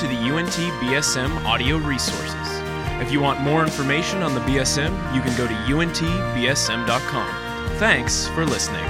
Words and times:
to 0.00 0.06
the 0.06 0.16
UNT 0.16 0.56
BSM 0.80 1.44
audio 1.44 1.76
resources. 1.76 2.48
If 3.02 3.12
you 3.12 3.20
want 3.20 3.42
more 3.42 3.62
information 3.62 4.22
on 4.22 4.34
the 4.34 4.40
BSM, 4.40 5.14
you 5.14 5.20
can 5.20 5.36
go 5.36 5.46
to 5.46 5.52
untbsm.com. 5.52 7.28
Thanks 7.76 8.26
for 8.28 8.46
listening. 8.46 8.82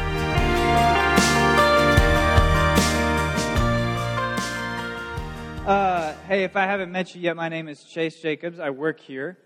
Uh, 5.66 6.14
hey, 6.28 6.44
if 6.44 6.54
I 6.54 6.62
haven't 6.66 6.92
met 6.92 7.12
you 7.16 7.22
yet, 7.22 7.34
my 7.34 7.48
name 7.48 7.66
is 7.66 7.82
Chase 7.82 8.22
Jacobs. 8.22 8.60
I 8.60 8.70
work 8.70 9.00
here. 9.00 9.36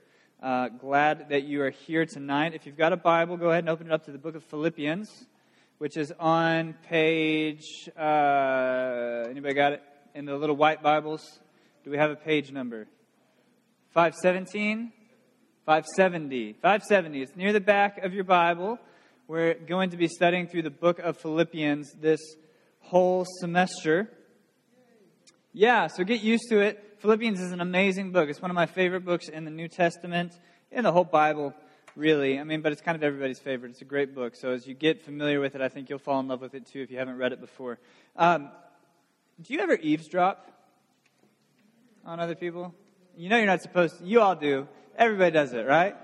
Uh, 0.43 0.69
glad 0.69 1.31
that 1.31 1.45
you 1.45 1.63
are 1.63 1.71
here 1.71 2.05
tonight. 2.05 2.53
If 2.53 2.67
you've 2.67 2.77
got 2.77 2.93
a 2.93 2.99
Bible, 2.99 3.39
go 3.39 3.49
ahead 3.49 3.65
and 3.65 3.71
open 3.71 3.87
it 3.87 3.93
up 3.95 4.05
to 4.05 4.13
the 4.13 4.19
book 4.19 4.35
of 4.35 4.45
Philippians, 4.45 5.25
which 5.79 5.97
is 5.97 6.13
on 6.21 6.75
page. 6.91 7.89
Uh, 7.99 9.25
anybody 9.31 9.55
got 9.55 9.73
it 9.73 9.83
in 10.15 10.27
the 10.27 10.37
little 10.37 10.57
white 10.57 10.83
Bibles? 10.83 11.41
Do 11.85 11.91
we 11.91 11.99
have 11.99 12.11
a 12.11 12.17
page 12.17 12.51
number? 12.51 12.87
517? 13.91 14.91
570. 15.67 16.55
570. 16.55 17.23
It's 17.23 17.37
near 17.37 17.53
the 17.53 17.61
back 17.61 17.99
of 17.99 18.15
your 18.15 18.25
Bible. 18.25 18.79
We're 19.29 19.53
going 19.53 19.91
to 19.91 19.99
be 19.99 20.09
studying 20.09 20.47
through 20.47 20.63
the 20.63 20.71
book 20.71 20.99
of 20.99 21.19
Philippians 21.19 21.93
this 22.01 22.21
whole 22.81 23.27
semester. 23.39 24.11
Yeah, 25.53 25.89
so 25.89 26.05
get 26.05 26.23
used 26.23 26.49
to 26.49 26.61
it. 26.61 26.83
Philippians 27.01 27.39
is 27.39 27.53
an 27.53 27.61
amazing 27.61 28.13
book. 28.13 28.31
It's 28.31 28.41
one 28.41 28.51
of 28.51 28.55
my 28.55 28.65
favorite 28.65 29.05
books 29.05 29.29
in 29.29 29.45
the 29.45 29.51
New 29.51 29.69
Testament, 29.69 30.33
in 30.73 30.85
the 30.85 30.93
whole 30.93 31.05
Bible, 31.05 31.53
really. 31.97 32.41
I 32.41 32.45
mean, 32.45 32.63
but 32.63 32.73
it's 32.73 32.81
kind 32.81 32.97
of 32.97 33.03
everybody's 33.03 33.41
favorite. 33.41 33.73
It's 33.73 33.83
a 33.83 33.85
great 33.85 34.15
book. 34.15 34.37
So 34.37 34.53
as 34.53 34.67
you 34.67 34.73
get 34.73 35.03
familiar 35.03 35.39
with 35.39 35.55
it, 35.55 35.61
I 35.61 35.69
think 35.69 35.91
you'll 35.91 35.99
fall 35.99 36.21
in 36.21 36.29
love 36.29 36.41
with 36.41 36.55
it 36.55 36.67
too 36.67 36.81
if 36.81 36.91
you 36.91 36.97
haven't 36.97 37.19
read 37.19 37.33
it 37.33 37.43
before. 37.43 37.79
Um, 38.17 38.49
do 39.43 39.53
you 39.53 39.61
ever 39.61 39.75
eavesdrop 39.75 40.54
on 42.07 42.21
other 42.21 42.35
people? 42.35 42.75
You 43.17 43.29
know 43.29 43.37
you're 43.37 43.47
not 43.47 43.63
supposed 43.63 43.99
to. 43.99 44.05
You 44.05 44.21
all 44.21 44.37
do. 44.37 44.69
Everybody 44.97 45.31
does 45.31 45.53
it, 45.53 45.67
right? 45.67 45.97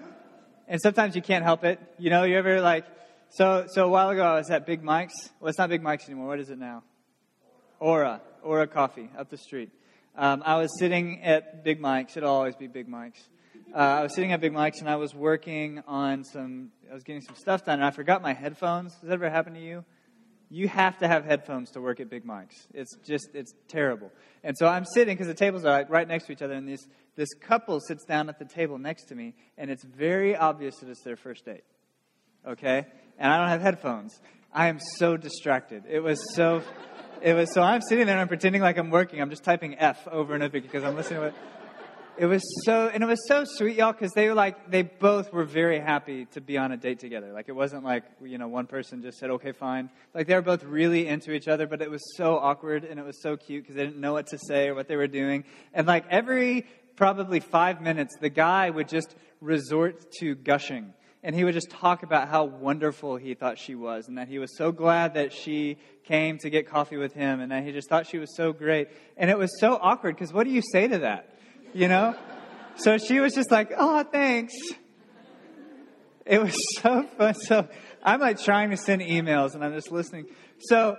And 0.69 0.81
sometimes 0.81 1.17
you 1.17 1.23
can't 1.23 1.45
help 1.45 1.65
it. 1.65 1.81
You 1.98 2.11
know, 2.11 2.25
you 2.25 2.37
ever 2.37 2.61
like, 2.61 2.84
so, 3.31 3.67
so 3.69 3.84
a 3.84 3.89
while 3.89 4.11
ago 4.11 4.23
I 4.23 4.34
was 4.34 4.51
at 4.51 4.67
Big 4.67 4.83
Mike's. 4.83 5.15
Well, 5.41 5.48
it's 5.48 5.59
not 5.59 5.69
Big 5.69 5.83
Mike's 5.83 6.07
anymore. 6.07 6.29
What 6.29 6.41
is 6.41 6.51
it 6.51 6.59
now? 6.59 6.83
Aura. 7.79 8.20
Aura 8.42 8.67
Coffee 8.67 9.11
up 9.19 9.29
the 9.31 9.37
street. 9.37 9.70
Um, 10.17 10.42
I 10.45 10.59
was 10.59 10.70
sitting 10.79 11.23
at 11.23 11.65
Big 11.65 11.81
Mike's. 11.81 12.17
It'll 12.17 12.31
always 12.31 12.57
be 12.57 12.67
Big 12.67 12.89
Mike's. 12.89 13.20
Uh, 13.75 13.79
I 13.79 14.03
was 14.03 14.14
sitting 14.14 14.33
at 14.33 14.41
Big 14.41 14.53
Mike's 14.53 14.81
and 14.81 14.89
I 14.89 14.97
was 14.97 15.14
working 15.14 15.83
on 15.87 16.25
some, 16.25 16.70
I 16.91 16.95
was 16.95 17.05
getting 17.05 17.23
some 17.23 17.37
stuff 17.37 17.64
done 17.64 17.75
and 17.75 17.85
I 17.85 17.91
forgot 17.91 18.20
my 18.23 18.33
headphones. 18.33 18.92
Has 18.95 19.03
that 19.03 19.12
ever 19.12 19.31
happened 19.31 19.57
to 19.57 19.62
you? 19.62 19.85
You 20.51 20.67
have 20.69 20.98
to 20.98 21.09
have 21.09 21.25
headphones 21.25 21.70
to 21.73 21.81
work 21.81 22.01
at 22.01 22.11
Big 22.11 22.25
Mike's. 22.25 22.67
It's 22.75 22.97
just, 23.06 23.29
it's 23.34 23.55
terrible. 23.69 24.11
And 24.43 24.57
so 24.59 24.67
I'm 24.67 24.84
sitting 24.84 25.15
because 25.15 25.29
the 25.29 25.34
tables 25.34 25.65
are 25.65 25.87
right 25.89 26.07
next 26.07 26.27
to 26.27 26.33
each 26.33 26.42
other 26.42 26.55
and 26.55 26.69
this, 26.69 26.84
this 27.15 27.29
couple 27.41 27.79
sits 27.81 28.05
down 28.05 28.29
at 28.29 28.39
the 28.39 28.45
table 28.45 28.77
next 28.77 29.05
to 29.07 29.15
me 29.15 29.34
and 29.57 29.70
it's 29.70 29.84
very 29.84 30.37
obvious 30.37 30.77
that 30.79 30.89
it's 30.89 31.03
their 31.03 31.17
first 31.17 31.45
date. 31.45 31.62
Okay? 32.47 32.84
And 33.19 33.33
I 33.33 33.39
don't 33.39 33.48
have 33.48 33.62
headphones. 33.62 34.20
I 34.53 34.67
am 34.67 34.81
so 34.98 35.17
distracted. 35.17 35.84
It 35.89 36.01
was 36.01 36.19
so 36.34 36.62
it 37.23 37.35
was 37.35 37.53
so 37.53 37.62
I'm 37.62 37.83
sitting 37.83 38.07
there 38.07 38.17
and 38.17 38.23
I'm 38.23 38.29
pretending 38.29 38.62
like 38.62 38.79
I'm 38.79 38.91
working. 38.91 39.20
I'm 39.20 39.31
just 39.31 39.45
typing 39.45 39.79
F 39.79 40.09
over 40.09 40.35
and 40.35 40.42
over 40.42 40.61
because 40.61 40.83
I'm 40.83 40.97
listening 40.97 41.20
to 41.20 41.27
it. 41.29 41.35
It 42.19 42.27
was 42.27 42.42
so, 42.64 42.89
and 42.89 43.03
it 43.03 43.06
was 43.06 43.27
so 43.27 43.44
sweet, 43.44 43.77
y'all, 43.77 43.92
because 43.92 44.12
they 44.12 44.28
were 44.28 44.34
like, 44.34 44.70
they 44.70 44.83
both 44.83 45.33
were 45.33 45.44
very 45.44 45.80
happy 45.80 46.27
to 46.33 46.41
be 46.41 46.58
on 46.58 46.70
a 46.70 46.77
date 46.77 46.98
together. 46.98 47.33
Like, 47.33 47.48
it 47.48 47.55
wasn't 47.55 47.84
like, 47.84 48.05
you 48.22 48.39
know, 48.39 48.48
one 48.48 48.67
person 48.67 49.02
just 49.02 49.19
said, 49.19 49.30
okay, 49.30 49.52
fine. 49.52 49.91
Like, 50.14 50.27
they 50.27 50.34
were 50.34 50.42
both 50.42 50.62
really 50.64 51.06
into 51.06 51.33
each 51.33 51.48
other, 51.48 51.67
but 51.67 51.80
it 51.80 51.91
was 51.91 52.02
so 52.17 52.36
awkward 52.36 52.84
and 52.84 53.00
it 53.00 53.05
was 53.05 53.22
so 53.22 53.36
cute 53.36 53.62
because 53.62 53.77
they 53.77 53.84
didn't 53.84 54.00
know 54.00 54.12
what 54.12 54.27
to 54.28 54.39
say 54.39 54.69
or 54.69 54.75
what 54.75 54.89
they 54.89 54.97
were 54.97 55.06
doing. 55.06 55.44
And 55.72 55.86
like, 55.86 56.05
every 56.11 56.67
probably 56.96 57.40
five 57.40 57.80
minutes, 57.80 58.17
the 58.20 58.29
guy 58.29 58.68
would 58.68 58.89
just 58.89 59.14
resort 59.40 60.12
to 60.20 60.35
gushing 60.35 60.92
and 61.23 61.35
he 61.35 61.45
would 61.45 61.55
just 61.55 61.70
talk 61.70 62.02
about 62.02 62.29
how 62.29 62.45
wonderful 62.45 63.17
he 63.17 63.35
thought 63.35 63.58
she 63.58 63.74
was 63.74 64.08
and 64.08 64.17
that 64.17 64.29
he 64.29 64.39
was 64.39 64.56
so 64.56 64.73
glad 64.73 65.14
that 65.14 65.33
she 65.33 65.77
came 66.05 66.39
to 66.39 66.48
get 66.48 66.67
coffee 66.67 66.96
with 66.96 67.12
him 67.12 67.40
and 67.40 67.52
that 67.52 67.64
he 67.64 67.73
just 67.73 67.89
thought 67.89 68.06
she 68.06 68.18
was 68.18 68.35
so 68.35 68.52
great. 68.52 68.89
And 69.17 69.30
it 69.30 69.39
was 69.39 69.51
so 69.61 69.79
awkward 69.80 70.17
because 70.17 70.33
what 70.33 70.45
do 70.45 70.51
you 70.51 70.62
say 70.73 70.89
to 70.89 70.98
that? 71.01 71.35
You 71.73 71.89
know? 71.89 72.17
So 72.77 72.98
she 72.98 73.20
was 73.20 73.35
just 73.35 73.51
like, 73.51 73.73
oh, 73.77 74.03
thanks. 74.05 74.55
It 76.27 76.41
was 76.41 76.55
so 76.81 77.05
fun. 77.19 77.35
So 77.35 77.69
I'm 78.03 78.20
like 78.20 78.41
trying 78.41 78.70
to 78.70 78.77
send 78.77 79.03
emails 79.03 79.55
and 79.55 79.64
I'm 79.64 79.75
just 79.75 79.92
listening. 79.92 80.27
So 80.61 80.97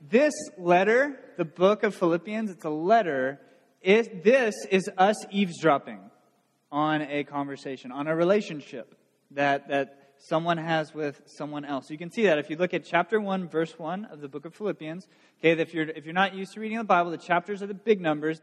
this 0.00 0.34
letter, 0.58 1.18
the 1.36 1.44
book 1.44 1.82
of 1.82 1.94
Philippians, 1.94 2.50
it's 2.50 2.64
a 2.64 2.70
letter. 2.70 3.40
It, 3.80 4.24
this 4.24 4.54
is 4.70 4.90
us 4.98 5.16
eavesdropping 5.30 6.00
on 6.72 7.02
a 7.02 7.24
conversation, 7.24 7.92
on 7.92 8.06
a 8.06 8.14
relationship 8.14 8.94
that, 9.32 9.68
that 9.68 10.12
someone 10.18 10.58
has 10.58 10.94
with 10.94 11.22
someone 11.26 11.64
else. 11.64 11.90
You 11.90 11.98
can 11.98 12.10
see 12.10 12.24
that 12.24 12.38
if 12.38 12.50
you 12.50 12.56
look 12.56 12.74
at 12.74 12.84
chapter 12.84 13.20
1, 13.20 13.48
verse 13.48 13.78
1 13.78 14.06
of 14.06 14.20
the 14.20 14.28
book 14.28 14.44
of 14.44 14.54
Philippians. 14.54 15.06
Okay, 15.38 15.60
if 15.60 15.74
you're, 15.74 15.88
if 15.88 16.04
you're 16.04 16.14
not 16.14 16.34
used 16.34 16.52
to 16.54 16.60
reading 16.60 16.78
the 16.78 16.84
Bible, 16.84 17.10
the 17.10 17.18
chapters 17.18 17.62
are 17.62 17.66
the 17.66 17.74
big 17.74 18.00
numbers. 18.00 18.40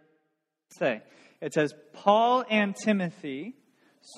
Say, 0.78 1.02
it 1.42 1.54
says, 1.54 1.74
Paul 1.94 2.44
and 2.50 2.76
Timothy, 2.76 3.56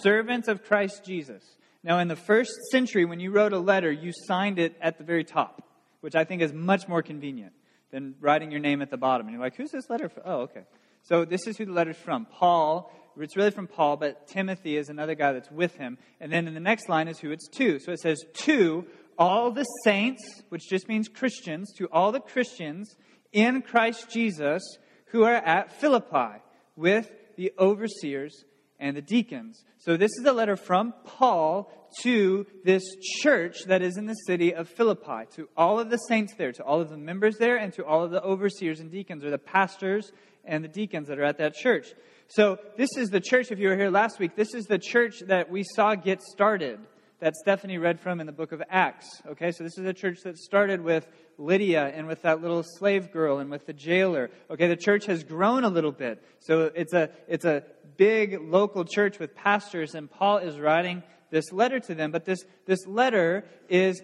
servants 0.02 0.48
of 0.48 0.64
Christ 0.64 1.04
Jesus. 1.06 1.44
Now, 1.84 2.00
in 2.00 2.08
the 2.08 2.16
first 2.16 2.52
century, 2.72 3.06
when 3.06 3.20
you 3.20 3.32
wrote 3.32 3.54
a 3.54 3.60
letter, 3.60 3.92
you 3.92 4.12
signed 4.28 4.60
it 4.60 4.76
at 4.82 4.98
the 4.98 5.04
very 5.04 5.24
top, 5.24 5.64
which 6.02 6.16
I 6.16 6.24
think 6.24 6.42
is 6.42 6.54
much 6.54 6.88
more 6.88 7.02
convenient 7.02 7.54
than 7.92 8.16
writing 8.20 8.52
your 8.52 8.60
name 8.60 8.82
at 8.82 8.92
the 8.92 8.98
bottom. 8.98 9.28
And 9.28 9.34
you're 9.34 9.44
like, 9.44 9.56
who's 9.56 9.72
this 9.72 9.90
letter 9.90 10.10
from? 10.10 10.24
Oh, 10.26 10.42
okay. 10.42 10.64
So 11.04 11.26
this 11.26 11.48
is 11.48 11.58
who 11.58 11.66
the 11.66 11.72
letter's 11.72 11.98
from. 11.98 12.26
Paul 12.26 12.92
it's 13.24 13.36
really 13.36 13.52
from 13.52 13.68
Paul, 13.68 13.98
but 13.98 14.28
Timothy 14.28 14.78
is 14.78 14.90
another 14.90 15.16
guy 15.16 15.34
that's 15.34 15.52
with 15.52 15.76
him. 15.76 15.98
And 16.20 16.32
then 16.32 16.48
in 16.48 16.54
the 16.54 16.60
next 16.60 16.90
line 16.90 17.08
is 17.08 17.20
who 17.20 17.32
it's 17.32 17.48
to. 17.50 17.80
So 17.80 17.92
it 17.92 18.00
says, 18.00 18.24
To 18.34 18.86
all 19.18 19.52
the 19.52 19.66
saints, 19.84 20.22
which 20.50 20.70
just 20.70 20.88
means 20.88 21.08
Christians, 21.08 21.74
to 21.78 21.88
all 21.92 22.12
the 22.12 22.20
Christians 22.20 22.96
in 23.32 23.62
Christ 23.62 24.10
Jesus 24.10 24.64
who 25.08 25.24
are 25.24 25.36
at 25.36 25.74
Philippi 25.80 26.42
with 26.80 27.12
the 27.36 27.52
overseers 27.60 28.46
and 28.80 28.96
the 28.96 29.02
deacons. 29.02 29.64
So 29.78 29.98
this 29.98 30.12
is 30.18 30.26
a 30.26 30.32
letter 30.32 30.56
from 30.56 30.94
Paul 31.04 31.72
to 32.02 32.46
this 32.64 32.84
church 33.22 33.66
that 33.66 33.82
is 33.82 33.98
in 33.98 34.06
the 34.06 34.14
city 34.14 34.54
of 34.54 34.70
Philippi, 34.70 35.26
to 35.36 35.50
all 35.58 35.80
of 35.80 35.90
the 35.90 35.98
saints 35.98 36.34
there, 36.38 36.54
to 36.54 36.64
all 36.64 36.80
of 36.80 36.90
the 36.90 36.98
members 36.98 37.38
there, 37.38 37.58
and 37.58 37.74
to 37.74 37.86
all 37.86 38.04
of 38.04 38.12
the 38.12 38.24
overseers 38.24 38.80
and 38.80 38.92
deacons, 38.92 39.24
or 39.26 39.30
the 39.30 39.38
pastors 39.38 40.12
and 40.46 40.64
the 40.64 40.70
deacons 40.70 41.10
that 41.10 41.20
are 41.20 41.26
at 41.26 41.38
that 41.40 41.56
church. 41.56 41.88
So, 42.30 42.60
this 42.78 42.90
is 42.96 43.10
the 43.10 43.20
church, 43.20 43.52
if 43.52 43.60
you 43.60 43.70
were 43.70 43.76
here 43.76 43.90
last 43.90 44.20
week, 44.20 44.36
this 44.36 44.54
is 44.54 44.66
the 44.66 44.78
church 44.78 45.20
that 45.28 45.50
we 45.50 45.64
saw 45.76 45.96
get 45.96 46.22
started, 46.22 46.80
that 47.20 47.36
Stephanie 47.36 47.78
read 47.78 48.00
from 48.00 48.20
in 48.20 48.26
the 48.26 48.32
book 48.32 48.52
of 48.52 48.62
Acts. 48.70 49.22
Okay, 49.28 49.52
so 49.52 49.64
this 49.64 49.78
is 49.78 49.86
a 49.86 49.94
church 49.94 50.20
that 50.24 50.38
started 50.38 50.82
with 50.82 51.08
Lydia 51.38 51.88
and 51.88 52.08
with 52.08 52.22
that 52.22 52.42
little 52.42 52.64
slave 52.64 53.12
girl 53.12 53.40
and 53.40 53.50
with 53.50 53.66
the 53.66 53.74
jailer. 53.74 54.30
Okay, 54.50 54.68
the 54.68 54.78
church 54.78 55.06
has 55.06 55.24
grown 55.24 55.64
a 55.64 55.70
little 55.70 55.92
bit. 55.92 56.24
So, 56.40 56.72
it's 56.74 56.94
a, 56.94 57.10
it's 57.28 57.46
a 57.46 57.64
big 57.98 58.40
local 58.42 58.86
church 58.86 59.20
with 59.20 59.36
pastors, 59.36 59.96
and 59.96 60.10
Paul 60.10 60.38
is 60.38 60.60
writing 60.60 61.04
this 61.30 61.52
letter 61.52 61.80
to 61.82 61.96
them. 61.96 62.12
But 62.12 62.26
this, 62.26 62.44
this 62.66 62.86
letter 62.88 63.46
is 63.68 64.02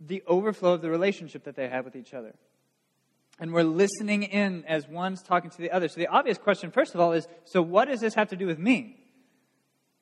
the 0.00 0.22
overflow 0.26 0.74
of 0.74 0.82
the 0.82 0.90
relationship 0.90 1.44
that 1.44 1.56
they 1.56 1.68
have 1.68 1.84
with 1.84 1.96
each 1.96 2.14
other 2.14 2.34
and 3.38 3.52
we're 3.52 3.64
listening 3.64 4.22
in 4.22 4.64
as 4.66 4.88
one's 4.88 5.22
talking 5.22 5.50
to 5.50 5.58
the 5.58 5.70
other. 5.70 5.88
So 5.88 5.96
the 5.96 6.06
obvious 6.06 6.38
question, 6.38 6.70
first 6.70 6.94
of 6.94 7.00
all, 7.00 7.12
is 7.12 7.26
so 7.44 7.62
what 7.62 7.88
does 7.88 8.00
this 8.00 8.14
have 8.14 8.28
to 8.28 8.36
do 8.36 8.46
with 8.46 8.58
me? 8.58 9.03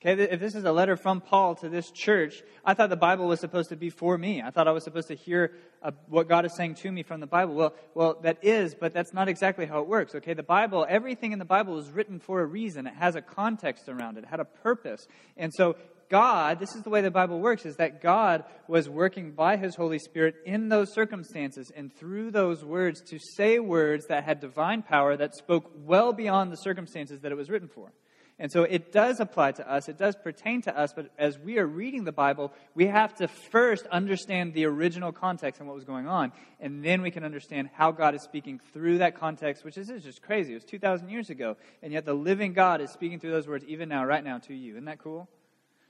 Okay, 0.04 0.20
if 0.20 0.40
this 0.40 0.56
is 0.56 0.64
a 0.64 0.72
letter 0.72 0.96
from 0.96 1.20
Paul 1.20 1.54
to 1.56 1.68
this 1.68 1.88
church, 1.92 2.42
I 2.64 2.74
thought 2.74 2.90
the 2.90 2.96
Bible 2.96 3.28
was 3.28 3.38
supposed 3.38 3.68
to 3.68 3.76
be 3.76 3.88
for 3.88 4.18
me. 4.18 4.42
I 4.42 4.50
thought 4.50 4.66
I 4.66 4.72
was 4.72 4.82
supposed 4.82 5.06
to 5.08 5.14
hear 5.14 5.52
uh, 5.81 5.93
what 6.08 6.28
God 6.28 6.44
is 6.44 6.56
saying 6.56 6.75
to 6.76 6.90
me 6.90 7.04
from 7.04 7.20
the 7.20 7.26
Bible. 7.28 7.54
Well, 7.54 7.75
well, 7.94 8.19
that 8.25 8.38
is, 8.43 8.75
but 8.75 8.93
that's 8.93 9.12
not 9.12 9.28
exactly 9.28 9.64
how 9.64 9.81
it 9.81 9.87
works. 9.87 10.16
Okay, 10.16 10.34
the 10.34 10.43
Bible, 10.43 10.84
everything 10.88 11.31
in 11.31 11.38
the 11.38 11.44
Bible 11.44 11.78
is 11.78 11.88
written 11.88 12.19
for 12.19 12.40
a 12.40 12.44
reason. 12.44 12.88
It 12.88 12.94
has 12.94 13.14
a 13.14 13.22
context 13.22 13.88
around 13.88 14.19
it, 14.19 14.25
it 14.25 14.26
had 14.28 14.40
a 14.40 14.44
purpose. 14.44 15.06
And 15.37 15.52
so 15.54 15.76
God, 16.08 16.58
this 16.58 16.75
is 16.75 16.82
the 16.82 16.90
way 16.90 17.00
the 17.00 17.12
Bible 17.12 17.38
works, 17.38 17.64
is 17.64 17.76
that 17.76 18.02
God 18.02 18.43
was 18.66 18.88
working 18.88 19.31
by 19.31 19.56
His 19.56 19.76
Holy 19.76 20.00
Spirit 20.00 20.34
in 20.44 20.69
those 20.69 20.93
circumstances 20.93 21.70
and 21.76 21.94
through 21.94 22.32
those 22.32 22.64
words 22.64 23.00
to 23.02 23.20
say 23.37 23.60
words 23.60 24.06
that 24.08 24.25
had 24.25 24.40
divine 24.40 24.82
power 24.82 25.16
that 25.16 25.37
spoke 25.37 25.70
well 25.76 26.12
beyond 26.12 26.50
the 26.50 26.56
circumstances 26.56 27.20
that 27.20 27.31
it 27.31 27.37
was 27.37 27.48
written 27.48 27.69
for. 27.69 27.93
And 28.38 28.50
so 28.50 28.62
it 28.64 28.93
does 28.93 29.20
apply 29.20 29.52
to 29.52 29.73
us, 29.73 29.88
it 29.88 29.99
does 29.99 30.17
pertain 30.17 30.62
to 30.62 30.76
us, 30.76 30.93
but 30.94 31.11
as 31.19 31.38
we 31.38 31.58
are 31.58 31.67
reading 31.67 32.05
the 32.05 32.12
Bible, 32.12 32.52
we 32.75 32.87
have 32.87 33.14
to 33.17 33.29
first 33.29 33.87
understand 33.87 34.55
the 34.55 34.64
original 34.64 35.12
context 35.12 35.61
and 35.61 35.69
what 35.69 35.76
was 35.76 35.84
going 35.84 36.08
on, 36.08 36.32
and 36.58 36.82
then 36.84 37.02
we 37.02 37.11
can 37.11 37.25
understand 37.25 37.70
how 37.73 37.93
God 37.93 38.14
is 38.14 38.23
speaking 38.23 38.58
through 38.73 38.99
that 38.99 39.14
context, 39.14 39.64
which 39.64 39.76
is 39.79 39.88
just 40.02 40.23
crazy. 40.23 40.52
It 40.52 40.56
was 40.56 40.64
2,000 40.64 41.08
years 41.08 41.31
ago, 41.31 41.56
and 41.82 41.93
yet 41.93 42.05
the 42.05 42.14
living 42.14 42.52
God 42.52 42.81
is 42.81 42.90
speaking 42.90 43.20
through 43.20 43.32
those 43.32 43.46
words 43.46 43.64
even 43.69 43.88
now, 43.88 44.05
right 44.05 44.25
now, 44.25 44.38
to 44.38 44.55
you. 44.55 44.73
Isn't 44.73 44.87
that 44.87 44.99
cool? 44.99 45.29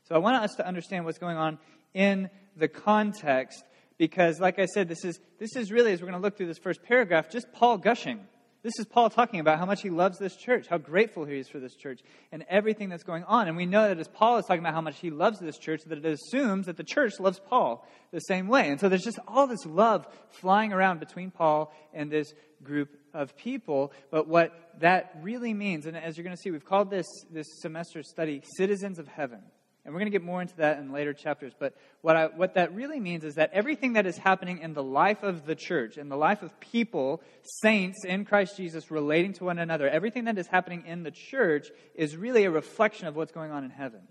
So 0.05 0.15
I 0.15 0.19
want 0.19 0.43
us 0.43 0.55
to 0.57 0.67
understand 0.67 1.05
what's 1.05 1.19
going 1.19 1.37
on 1.37 1.59
in 1.95 2.29
the 2.57 2.69
context 2.69 3.65
because, 3.99 4.41
like 4.41 4.59
I 4.59 4.67
said, 4.67 4.89
this 4.89 5.05
is, 5.05 5.21
this 5.39 5.55
is 5.57 5.71
really, 5.71 5.93
as 5.93 6.01
we're 6.01 6.09
going 6.09 6.21
to 6.21 6.23
look 6.23 6.37
through 6.37 6.49
this 6.49 6.59
first 6.59 6.83
paragraph, 6.83 7.31
just 7.31 7.53
Paul 7.53 7.79
gushing. 7.79 8.27
This 8.63 8.79
is 8.79 8.87
Paul 8.87 9.11
talking 9.11 9.41
about 9.41 9.59
how 9.59 9.67
much 9.67 9.83
he 9.83 9.91
loves 9.91 10.19
this 10.19 10.37
church, 10.37 10.69
how 10.69 10.79
grateful 10.79 11.25
he 11.25 11.37
is 11.37 11.49
for 11.49 11.59
this 11.59 11.75
church, 11.75 12.01
and 12.31 12.45
everything 12.49 12.91
that's 12.91 13.03
going 13.03 13.25
on. 13.25 13.49
And 13.49 13.57
we 13.57 13.67
know 13.67 13.89
that 13.89 13.99
as 13.99 14.07
Paul 14.07 14.39
is 14.39 14.47
talking 14.47 14.61
about 14.61 14.75
how 14.75 14.81
much 14.81 15.01
he 15.01 15.11
loves 15.11 15.41
this 15.41 15.59
church, 15.59 15.83
that 15.87 15.99
it 15.99 16.07
assumes 16.07 16.67
that 16.67 16.77
the 16.77 16.85
church 16.85 17.19
loves 17.19 17.41
Paul 17.41 17.85
the 18.13 18.21
same 18.21 18.47
way. 18.47 18.69
And 18.69 18.79
so 18.79 18.89
there's 18.89 19.03
just 19.03 19.19
all 19.27 19.49
this 19.49 19.67
love 19.67 20.07
flying 20.31 20.73
around 20.73 21.01
between 21.01 21.33
Paul 21.33 21.75
and 21.93 22.09
this 22.09 22.33
group 22.63 22.97
of 23.13 23.37
people. 23.37 23.93
But 24.13 24.29
what 24.29 24.53
that 24.79 25.19
really 25.23 25.55
means, 25.55 25.87
and 25.87 25.97
as 25.97 26.17
you're 26.17 26.25
going 26.25 26.37
to 26.37 26.41
see, 26.41 26.53
we've 26.53 26.65
called 26.65 26.89
this, 26.89 27.07
this 27.33 27.49
semester 27.61 28.05
study 28.05 28.43
Citizens 28.57 29.01
of 29.01 29.09
Heaven. 29.09 29.41
And 29.85 29.93
we're 29.93 30.01
going 30.01 30.13
to 30.13 30.17
get 30.17 30.25
more 30.25 30.41
into 30.41 30.57
that 30.57 30.79
in 30.79 30.93
later 30.93 31.13
chapters. 31.13 31.53
But 31.59 31.75
what, 32.03 32.15
I, 32.17 32.27
what 32.27 32.55
that 32.55 32.73
really 32.75 33.01
means 33.01 33.25
is 33.25 33.35
that 33.35 33.51
everything 33.53 33.95
that 33.95 34.07
is 34.07 34.17
happening 34.17 34.59
in 34.59 34.75
the 34.75 34.83
life 34.83 35.25
of 35.25 35.45
the 35.45 35.57
church, 35.57 35.99
in 35.99 36.09
the 36.09 36.17
life 36.17 36.43
of 36.43 36.59
people, 36.61 37.21
saints 37.63 38.05
in 38.05 38.25
Christ 38.25 38.57
Jesus 38.57 38.93
relating 38.93 39.33
to 39.35 39.45
one 39.45 39.59
another, 39.59 39.89
everything 39.89 40.25
that 40.25 40.39
is 40.39 40.47
happening 40.47 40.85
in 40.87 41.03
the 41.03 41.11
church 41.11 41.69
is 41.97 42.17
really 42.17 42.45
a 42.45 42.51
reflection 42.51 43.09
of 43.09 43.17
what's 43.17 43.33
going 43.33 43.51
on 43.51 43.65
in 43.65 43.71
heaven. 43.71 44.03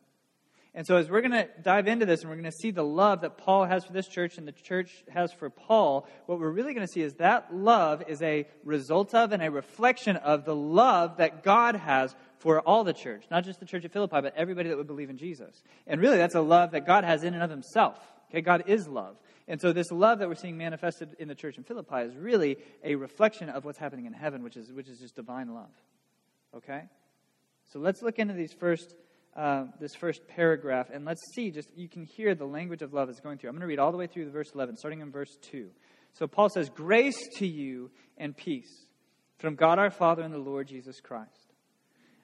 And 0.73 0.87
so, 0.87 0.95
as 0.95 1.09
we're 1.09 1.19
going 1.19 1.31
to 1.31 1.49
dive 1.61 1.87
into 1.87 2.05
this 2.05 2.21
and 2.21 2.29
we're 2.29 2.37
going 2.37 2.49
to 2.49 2.57
see 2.57 2.71
the 2.71 2.83
love 2.83 3.21
that 3.21 3.37
Paul 3.37 3.65
has 3.65 3.83
for 3.83 3.91
this 3.91 4.07
church 4.07 4.37
and 4.37 4.47
the 4.47 4.53
church 4.53 5.03
has 5.09 5.33
for 5.33 5.49
Paul, 5.49 6.07
what 6.27 6.39
we're 6.39 6.49
really 6.49 6.73
going 6.73 6.87
to 6.87 6.91
see 6.91 7.01
is 7.01 7.15
that 7.15 7.53
love 7.53 8.03
is 8.07 8.21
a 8.21 8.47
result 8.63 9.13
of 9.13 9.33
and 9.33 9.43
a 9.43 9.51
reflection 9.51 10.15
of 10.15 10.45
the 10.45 10.55
love 10.55 11.17
that 11.17 11.43
God 11.43 11.75
has 11.75 12.15
for 12.41 12.59
all 12.59 12.83
the 12.83 12.93
church, 12.93 13.25
not 13.29 13.43
just 13.45 13.59
the 13.59 13.65
church 13.65 13.85
at 13.85 13.93
Philippi, 13.93 14.19
but 14.21 14.35
everybody 14.35 14.69
that 14.69 14.77
would 14.77 14.87
believe 14.87 15.09
in 15.09 15.17
Jesus. 15.17 15.61
And 15.85 16.01
really, 16.01 16.17
that's 16.17 16.35
a 16.35 16.41
love 16.41 16.71
that 16.71 16.87
God 16.87 17.03
has 17.03 17.23
in 17.23 17.33
and 17.35 17.43
of 17.43 17.49
himself. 17.49 17.99
Okay, 18.29 18.41
God 18.41 18.63
is 18.65 18.87
love. 18.87 19.17
And 19.47 19.61
so 19.61 19.73
this 19.73 19.91
love 19.91 20.19
that 20.19 20.27
we're 20.27 20.35
seeing 20.35 20.57
manifested 20.57 21.15
in 21.19 21.27
the 21.27 21.35
church 21.35 21.57
in 21.57 21.63
Philippi 21.63 21.97
is 21.97 22.15
really 22.15 22.57
a 22.83 22.95
reflection 22.95 23.49
of 23.49 23.63
what's 23.63 23.77
happening 23.77 24.05
in 24.05 24.13
heaven, 24.13 24.43
which 24.43 24.57
is, 24.57 24.71
which 24.71 24.87
is 24.87 24.99
just 24.99 25.15
divine 25.15 25.53
love. 25.53 25.71
Okay? 26.55 26.83
So 27.71 27.79
let's 27.79 28.01
look 28.01 28.17
into 28.17 28.33
these 28.33 28.53
first, 28.53 28.95
uh, 29.35 29.65
this 29.79 29.93
first 29.93 30.27
paragraph, 30.27 30.87
and 30.91 31.05
let's 31.05 31.21
see, 31.35 31.51
just 31.51 31.69
you 31.75 31.87
can 31.87 32.05
hear 32.05 32.33
the 32.33 32.45
language 32.45 32.81
of 32.81 32.93
love 32.93 33.09
is 33.09 33.19
going 33.19 33.37
through. 33.37 33.49
I'm 33.49 33.55
going 33.55 33.61
to 33.61 33.67
read 33.67 33.79
all 33.79 33.91
the 33.91 33.97
way 33.97 34.07
through 34.07 34.25
the 34.25 34.31
verse 34.31 34.51
11, 34.55 34.77
starting 34.77 35.01
in 35.01 35.11
verse 35.11 35.37
2. 35.51 35.69
So 36.13 36.27
Paul 36.27 36.49
says, 36.49 36.69
Grace 36.69 37.19
to 37.37 37.47
you 37.47 37.91
and 38.17 38.35
peace 38.35 38.71
from 39.37 39.55
God 39.55 39.79
our 39.79 39.89
Father 39.89 40.21
and 40.21 40.33
the 40.33 40.39
Lord 40.39 40.67
Jesus 40.67 40.99
Christ. 41.01 41.40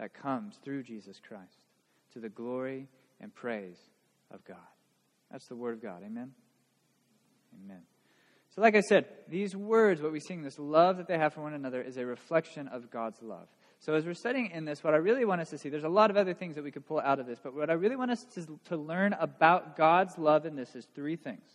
that 0.00 0.14
comes 0.14 0.58
through 0.64 0.82
Jesus 0.82 1.20
Christ 1.28 1.66
to 2.14 2.20
the 2.20 2.30
glory 2.30 2.88
and 3.20 3.34
praise 3.34 3.76
of 4.30 4.42
God. 4.46 4.56
That's 5.30 5.46
the 5.46 5.54
Word 5.54 5.74
of 5.74 5.82
God. 5.82 6.02
Amen? 6.04 6.32
Amen. 7.62 7.82
So, 8.54 8.62
like 8.62 8.74
I 8.74 8.80
said, 8.80 9.04
these 9.28 9.54
words, 9.54 10.00
what 10.00 10.10
we 10.10 10.18
sing, 10.18 10.42
this 10.42 10.58
love 10.58 10.96
that 10.96 11.06
they 11.06 11.18
have 11.18 11.34
for 11.34 11.42
one 11.42 11.52
another, 11.52 11.82
is 11.82 11.98
a 11.98 12.06
reflection 12.06 12.66
of 12.66 12.90
God's 12.90 13.20
love. 13.22 13.46
So, 13.78 13.92
as 13.92 14.06
we're 14.06 14.14
studying 14.14 14.50
in 14.52 14.64
this, 14.64 14.82
what 14.82 14.94
I 14.94 14.96
really 14.96 15.26
want 15.26 15.42
us 15.42 15.50
to 15.50 15.58
see, 15.58 15.68
there's 15.68 15.84
a 15.84 15.88
lot 15.88 16.10
of 16.10 16.16
other 16.16 16.32
things 16.32 16.54
that 16.54 16.64
we 16.64 16.70
could 16.70 16.86
pull 16.86 17.00
out 17.00 17.20
of 17.20 17.26
this, 17.26 17.38
but 17.42 17.54
what 17.54 17.68
I 17.68 17.74
really 17.74 17.96
want 17.96 18.10
us 18.10 18.24
to, 18.34 18.58
to 18.70 18.76
learn 18.78 19.12
about 19.20 19.76
God's 19.76 20.16
love 20.16 20.46
in 20.46 20.56
this 20.56 20.74
is 20.74 20.86
three 20.94 21.16
things. 21.16 21.46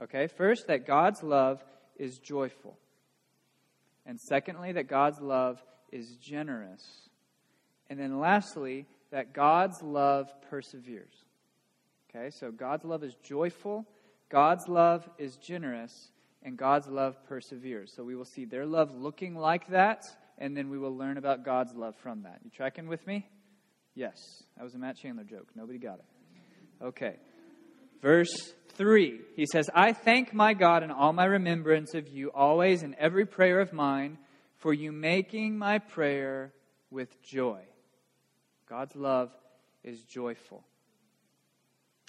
Okay? 0.00 0.26
First, 0.26 0.66
that 0.66 0.86
God's 0.86 1.22
love 1.22 1.64
is 1.96 2.18
joyful. 2.18 2.76
And 4.04 4.20
secondly, 4.20 4.72
that 4.72 4.88
God's 4.88 5.20
love 5.22 5.64
is 5.90 6.16
generous. 6.16 7.08
And 7.92 8.00
then 8.00 8.18
lastly, 8.18 8.86
that 9.10 9.34
God's 9.34 9.82
love 9.82 10.32
perseveres. 10.48 11.12
Okay, 12.08 12.30
so 12.30 12.50
God's 12.50 12.86
love 12.86 13.04
is 13.04 13.14
joyful, 13.22 13.86
God's 14.30 14.66
love 14.66 15.06
is 15.18 15.36
generous, 15.36 16.10
and 16.42 16.56
God's 16.56 16.88
love 16.88 17.22
perseveres. 17.28 17.92
So 17.94 18.02
we 18.02 18.16
will 18.16 18.24
see 18.24 18.46
their 18.46 18.64
love 18.64 18.94
looking 18.94 19.36
like 19.36 19.68
that, 19.68 20.00
and 20.38 20.56
then 20.56 20.70
we 20.70 20.78
will 20.78 20.96
learn 20.96 21.18
about 21.18 21.44
God's 21.44 21.74
love 21.74 21.94
from 22.02 22.22
that. 22.22 22.38
You 22.42 22.50
tracking 22.50 22.88
with 22.88 23.06
me? 23.06 23.28
Yes. 23.94 24.42
That 24.56 24.64
was 24.64 24.74
a 24.74 24.78
Matt 24.78 24.96
Chandler 24.96 25.24
joke. 25.24 25.48
Nobody 25.54 25.78
got 25.78 25.98
it. 25.98 26.84
Okay. 26.84 27.16
Verse 28.00 28.54
3, 28.76 29.20
he 29.36 29.44
says, 29.52 29.68
I 29.74 29.92
thank 29.92 30.32
my 30.32 30.54
God 30.54 30.82
in 30.82 30.90
all 30.90 31.12
my 31.12 31.26
remembrance 31.26 31.92
of 31.92 32.08
you, 32.08 32.30
always 32.30 32.82
in 32.82 32.96
every 32.98 33.26
prayer 33.26 33.60
of 33.60 33.74
mine, 33.74 34.16
for 34.60 34.72
you 34.72 34.92
making 34.92 35.58
my 35.58 35.78
prayer 35.78 36.54
with 36.90 37.22
joy. 37.22 37.60
God's 38.72 38.96
love 38.96 39.30
is 39.84 40.00
joyful. 40.04 40.64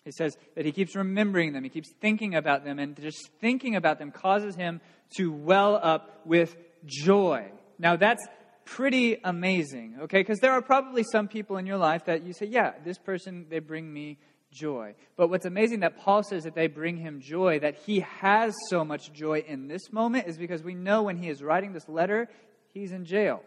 He 0.06 0.12
says 0.12 0.38
that 0.56 0.64
he 0.64 0.72
keeps 0.72 0.96
remembering 0.96 1.52
them, 1.52 1.66
he 1.66 1.70
keeps 1.70 1.92
thinking 2.00 2.36
about 2.36 2.64
them, 2.64 2.80
and 2.80 2.96
just 2.96 3.30
thinking 3.42 3.76
about 3.76 4.00
them 4.00 4.12
causes 4.12 4.56
him 4.56 4.80
to 5.18 5.34
well 5.34 5.76
up 5.76 6.22
with 6.26 6.56
joy. 6.86 7.52
Now, 7.78 7.98
that's 7.98 8.26
pretty 8.64 9.18
amazing, 9.26 9.98
okay? 10.04 10.22
Because 10.22 10.40
there 10.40 10.54
are 10.54 10.62
probably 10.62 11.04
some 11.04 11.28
people 11.28 11.58
in 11.58 11.66
your 11.66 11.76
life 11.76 12.06
that 12.06 12.24
you 12.24 12.32
say, 12.32 12.46
yeah, 12.46 12.72
this 12.86 12.98
person, 12.98 13.48
they 13.50 13.60
bring 13.60 13.92
me 13.92 14.18
joy. 14.50 14.96
But 15.18 15.30
what's 15.30 15.46
amazing 15.46 15.82
that 15.82 15.98
Paul 15.98 16.24
says 16.24 16.44
that 16.44 16.56
they 16.56 16.68
bring 16.68 16.96
him 16.96 17.20
joy, 17.20 17.60
that 17.60 17.76
he 17.86 18.06
has 18.22 18.54
so 18.70 18.86
much 18.86 19.12
joy 19.12 19.44
in 19.46 19.68
this 19.68 19.92
moment, 19.92 20.30
is 20.30 20.38
because 20.38 20.64
we 20.64 20.76
know 20.76 21.04
when 21.04 21.18
he 21.18 21.28
is 21.28 21.44
writing 21.44 21.74
this 21.74 21.90
letter, 21.90 22.30
he's 22.74 22.94
in 22.94 23.04
jail. 23.04 23.44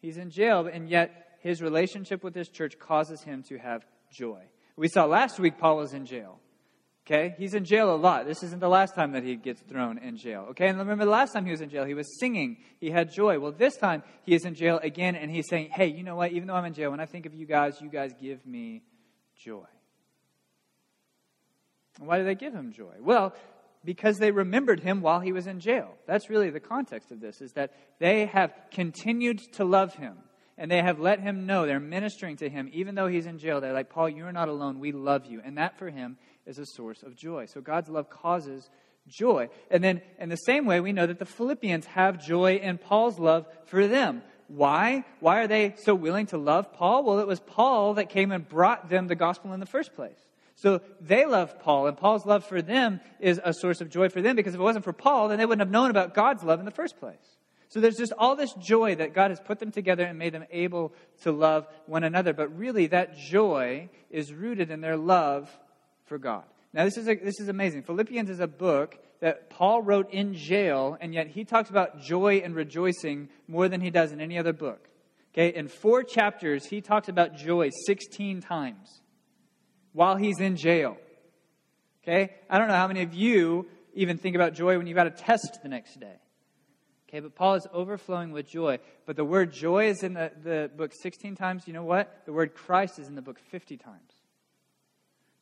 He's 0.00 0.16
in 0.16 0.30
jail, 0.30 0.66
and 0.66 0.88
yet 0.88 1.36
his 1.40 1.62
relationship 1.62 2.24
with 2.24 2.34
this 2.34 2.48
church 2.48 2.78
causes 2.78 3.22
him 3.22 3.42
to 3.44 3.58
have 3.58 3.84
joy. 4.10 4.42
We 4.76 4.88
saw 4.88 5.04
last 5.04 5.38
week 5.38 5.58
Paul 5.58 5.76
was 5.76 5.92
in 5.92 6.06
jail. 6.06 6.38
Okay? 7.06 7.34
He's 7.38 7.54
in 7.54 7.64
jail 7.64 7.92
a 7.94 7.96
lot. 7.96 8.26
This 8.26 8.42
isn't 8.42 8.60
the 8.60 8.68
last 8.68 8.94
time 8.94 9.12
that 9.12 9.24
he 9.24 9.34
gets 9.36 9.60
thrown 9.62 9.98
in 9.98 10.16
jail. 10.16 10.48
Okay? 10.50 10.68
And 10.68 10.78
remember 10.78 11.04
the 11.04 11.10
last 11.10 11.32
time 11.32 11.44
he 11.44 11.50
was 11.50 11.60
in 11.60 11.68
jail, 11.68 11.84
he 11.84 11.94
was 11.94 12.18
singing. 12.20 12.58
He 12.78 12.90
had 12.90 13.12
joy. 13.12 13.38
Well, 13.38 13.52
this 13.52 13.76
time 13.76 14.02
he 14.22 14.34
is 14.34 14.44
in 14.44 14.54
jail 14.54 14.78
again 14.82 15.16
and 15.16 15.30
he's 15.30 15.48
saying, 15.48 15.70
hey, 15.70 15.86
you 15.86 16.04
know 16.04 16.16
what? 16.16 16.32
Even 16.32 16.46
though 16.46 16.54
I'm 16.54 16.64
in 16.66 16.74
jail, 16.74 16.90
when 16.90 17.00
I 17.00 17.06
think 17.06 17.26
of 17.26 17.34
you 17.34 17.46
guys, 17.46 17.80
you 17.80 17.88
guys 17.88 18.12
give 18.20 18.46
me 18.46 18.82
joy. 19.36 19.66
why 21.98 22.18
do 22.18 22.24
they 22.24 22.34
give 22.34 22.54
him 22.54 22.72
joy? 22.72 22.94
Well, 23.00 23.34
because 23.84 24.18
they 24.18 24.30
remembered 24.30 24.80
him 24.80 25.00
while 25.00 25.20
he 25.20 25.32
was 25.32 25.46
in 25.46 25.60
jail. 25.60 25.94
That's 26.06 26.28
really 26.28 26.50
the 26.50 26.60
context 26.60 27.10
of 27.10 27.20
this, 27.20 27.40
is 27.40 27.52
that 27.52 27.72
they 27.98 28.26
have 28.26 28.52
continued 28.70 29.40
to 29.54 29.64
love 29.64 29.94
him. 29.94 30.16
And 30.58 30.70
they 30.70 30.82
have 30.82 31.00
let 31.00 31.20
him 31.20 31.46
know, 31.46 31.64
they're 31.64 31.80
ministering 31.80 32.36
to 32.36 32.48
him, 32.50 32.68
even 32.74 32.94
though 32.94 33.06
he's 33.06 33.24
in 33.24 33.38
jail. 33.38 33.62
They're 33.62 33.72
like, 33.72 33.88
Paul, 33.88 34.10
you're 34.10 34.30
not 34.30 34.50
alone. 34.50 34.78
We 34.78 34.92
love 34.92 35.24
you. 35.24 35.40
And 35.42 35.56
that 35.56 35.78
for 35.78 35.88
him 35.88 36.18
is 36.44 36.58
a 36.58 36.66
source 36.66 37.02
of 37.02 37.16
joy. 37.16 37.46
So 37.46 37.62
God's 37.62 37.88
love 37.88 38.10
causes 38.10 38.68
joy. 39.08 39.48
And 39.70 39.82
then 39.82 40.02
in 40.18 40.28
the 40.28 40.36
same 40.36 40.66
way, 40.66 40.80
we 40.80 40.92
know 40.92 41.06
that 41.06 41.18
the 41.18 41.24
Philippians 41.24 41.86
have 41.86 42.22
joy 42.22 42.56
in 42.56 42.76
Paul's 42.76 43.18
love 43.18 43.46
for 43.64 43.86
them. 43.86 44.20
Why? 44.48 45.04
Why 45.20 45.38
are 45.38 45.46
they 45.46 45.76
so 45.78 45.94
willing 45.94 46.26
to 46.26 46.36
love 46.36 46.74
Paul? 46.74 47.04
Well, 47.04 47.20
it 47.20 47.26
was 47.26 47.40
Paul 47.40 47.94
that 47.94 48.10
came 48.10 48.30
and 48.30 48.46
brought 48.46 48.90
them 48.90 49.06
the 49.06 49.14
gospel 49.14 49.54
in 49.54 49.60
the 49.60 49.66
first 49.66 49.94
place. 49.94 50.18
So 50.60 50.82
they 51.00 51.24
love 51.24 51.58
Paul, 51.58 51.86
and 51.86 51.96
Paul's 51.96 52.26
love 52.26 52.44
for 52.44 52.60
them 52.60 53.00
is 53.18 53.40
a 53.42 53.54
source 53.54 53.80
of 53.80 53.88
joy 53.88 54.10
for 54.10 54.20
them 54.20 54.36
because 54.36 54.52
if 54.52 54.60
it 54.60 54.62
wasn't 54.62 54.84
for 54.84 54.92
Paul, 54.92 55.28
then 55.28 55.38
they 55.38 55.46
wouldn't 55.46 55.66
have 55.66 55.70
known 55.70 55.88
about 55.88 56.12
God's 56.12 56.44
love 56.44 56.58
in 56.58 56.66
the 56.66 56.70
first 56.70 56.98
place. 56.98 57.38
So 57.70 57.80
there's 57.80 57.96
just 57.96 58.12
all 58.18 58.36
this 58.36 58.52
joy 58.52 58.94
that 58.96 59.14
God 59.14 59.30
has 59.30 59.40
put 59.40 59.58
them 59.58 59.70
together 59.70 60.04
and 60.04 60.18
made 60.18 60.34
them 60.34 60.44
able 60.50 60.92
to 61.22 61.32
love 61.32 61.66
one 61.86 62.04
another. 62.04 62.34
But 62.34 62.54
really, 62.58 62.88
that 62.88 63.16
joy 63.16 63.88
is 64.10 64.34
rooted 64.34 64.70
in 64.70 64.82
their 64.82 64.98
love 64.98 65.48
for 66.04 66.18
God. 66.18 66.44
Now, 66.74 66.84
this 66.84 66.98
is, 66.98 67.08
a, 67.08 67.14
this 67.14 67.40
is 67.40 67.48
amazing. 67.48 67.84
Philippians 67.84 68.28
is 68.28 68.40
a 68.40 68.46
book 68.46 68.98
that 69.20 69.48
Paul 69.48 69.80
wrote 69.80 70.10
in 70.10 70.34
jail, 70.34 70.98
and 71.00 71.14
yet 71.14 71.28
he 71.28 71.46
talks 71.46 71.70
about 71.70 72.02
joy 72.02 72.42
and 72.44 72.54
rejoicing 72.54 73.30
more 73.48 73.70
than 73.70 73.80
he 73.80 73.88
does 73.88 74.12
in 74.12 74.20
any 74.20 74.36
other 74.36 74.52
book. 74.52 74.90
Okay, 75.32 75.56
in 75.56 75.68
four 75.68 76.02
chapters, 76.02 76.66
he 76.66 76.82
talks 76.82 77.08
about 77.08 77.34
joy 77.34 77.70
16 77.86 78.42
times 78.42 79.00
while 79.92 80.16
he's 80.16 80.40
in 80.40 80.56
jail. 80.56 80.96
Okay, 82.02 82.34
I 82.48 82.58
don't 82.58 82.68
know 82.68 82.74
how 82.74 82.88
many 82.88 83.02
of 83.02 83.14
you 83.14 83.66
even 83.94 84.16
think 84.16 84.34
about 84.36 84.54
joy 84.54 84.78
when 84.78 84.86
you've 84.86 84.96
got 84.96 85.06
a 85.06 85.10
test 85.10 85.62
the 85.62 85.68
next 85.68 86.00
day. 86.00 86.16
Okay, 87.08 87.20
but 87.20 87.34
Paul 87.34 87.54
is 87.54 87.66
overflowing 87.72 88.30
with 88.30 88.48
joy. 88.48 88.78
But 89.04 89.16
the 89.16 89.24
word 89.24 89.52
joy 89.52 89.88
is 89.88 90.04
in 90.04 90.14
the, 90.14 90.30
the 90.42 90.70
book 90.74 90.92
16 90.94 91.34
times. 91.34 91.66
You 91.66 91.72
know 91.72 91.82
what? 91.82 92.22
The 92.24 92.32
word 92.32 92.54
Christ 92.54 93.00
is 93.00 93.08
in 93.08 93.16
the 93.16 93.22
book 93.22 93.40
50 93.50 93.76
times. 93.76 94.12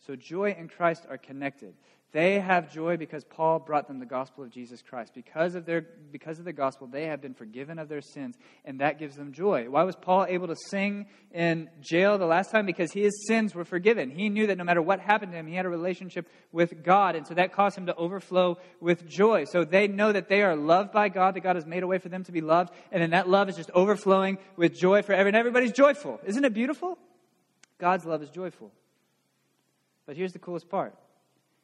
So 0.06 0.16
joy 0.16 0.56
and 0.58 0.70
Christ 0.70 1.04
are 1.10 1.18
connected. 1.18 1.74
They 2.12 2.40
have 2.40 2.72
joy 2.72 2.96
because 2.96 3.22
Paul 3.24 3.58
brought 3.58 3.86
them 3.86 3.98
the 3.98 4.06
gospel 4.06 4.42
of 4.42 4.48
Jesus 4.48 4.80
Christ. 4.80 5.12
Because 5.14 5.54
of, 5.54 5.66
their, 5.66 5.82
because 6.10 6.38
of 6.38 6.46
the 6.46 6.54
gospel, 6.54 6.86
they 6.86 7.04
have 7.04 7.20
been 7.20 7.34
forgiven 7.34 7.78
of 7.78 7.90
their 7.90 8.00
sins, 8.00 8.36
and 8.64 8.80
that 8.80 8.98
gives 8.98 9.14
them 9.16 9.32
joy. 9.34 9.68
Why 9.68 9.82
was 9.82 9.94
Paul 9.94 10.24
able 10.26 10.46
to 10.46 10.56
sing 10.68 11.06
in 11.32 11.68
jail 11.82 12.16
the 12.16 12.24
last 12.24 12.50
time? 12.50 12.64
Because 12.64 12.92
his 12.92 13.26
sins 13.26 13.54
were 13.54 13.66
forgiven. 13.66 14.08
He 14.08 14.30
knew 14.30 14.46
that 14.46 14.56
no 14.56 14.64
matter 14.64 14.80
what 14.80 15.00
happened 15.00 15.32
to 15.32 15.38
him, 15.38 15.46
he 15.46 15.54
had 15.54 15.66
a 15.66 15.68
relationship 15.68 16.26
with 16.50 16.82
God, 16.82 17.14
and 17.14 17.26
so 17.26 17.34
that 17.34 17.52
caused 17.52 17.76
him 17.76 17.84
to 17.86 17.94
overflow 17.96 18.56
with 18.80 19.06
joy. 19.06 19.44
So 19.44 19.64
they 19.64 19.86
know 19.86 20.10
that 20.10 20.30
they 20.30 20.40
are 20.40 20.56
loved 20.56 20.92
by 20.92 21.10
God, 21.10 21.34
that 21.34 21.40
God 21.40 21.56
has 21.56 21.66
made 21.66 21.82
a 21.82 21.86
way 21.86 21.98
for 21.98 22.08
them 22.08 22.24
to 22.24 22.32
be 22.32 22.40
loved, 22.40 22.72
and 22.90 23.02
then 23.02 23.10
that 23.10 23.28
love 23.28 23.50
is 23.50 23.56
just 23.56 23.70
overflowing 23.72 24.38
with 24.56 24.74
joy 24.74 25.02
forever, 25.02 25.28
and 25.28 25.36
everybody's 25.36 25.72
joyful. 25.72 26.20
Isn't 26.24 26.44
it 26.46 26.54
beautiful? 26.54 26.96
God's 27.78 28.06
love 28.06 28.22
is 28.22 28.30
joyful. 28.30 28.72
But 30.06 30.16
here's 30.16 30.32
the 30.32 30.38
coolest 30.38 30.70
part 30.70 30.94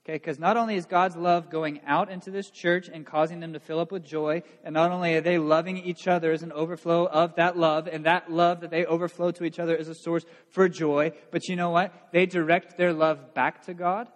Okay, 0.05 0.19
because 0.19 0.39
not 0.39 0.59
only 0.59 0.77
is 0.77 0.85
God's 0.85 1.17
love 1.17 1.49
going 1.49 1.81
out 1.87 2.11
into 2.11 2.31
this 2.31 2.51
church 2.51 2.91
and 2.93 3.07
causing 3.07 3.41
them 3.41 3.55
to 3.55 3.61
fill 3.61 3.81
up 3.81 3.91
with 3.91 4.05
joy, 4.05 4.43
and 4.63 4.75
not 4.75 4.91
only 4.91 5.15
are 5.15 5.23
they 5.23 5.39
loving 5.39 5.79
each 5.79 6.07
other 6.07 6.31
as 6.31 6.43
an 6.43 6.53
overflow 6.53 7.07
of 7.07 7.37
that 7.37 7.57
love, 7.57 7.87
and 7.87 8.05
that 8.05 8.31
love 8.31 8.61
that 8.61 8.71
they 8.71 8.85
overflow 8.85 9.31
to 9.31 9.45
each 9.45 9.59
other 9.59 9.75
is 9.75 9.89
a 9.89 9.95
source 9.95 10.27
for 10.51 10.69
joy, 10.69 11.11
but 11.31 11.49
you 11.49 11.57
know 11.57 11.71
what? 11.71 12.11
They 12.13 12.27
direct 12.27 12.77
their 12.77 12.93
love 12.93 13.33
back 13.33 13.65
to 13.65 13.73
God. 13.73 14.09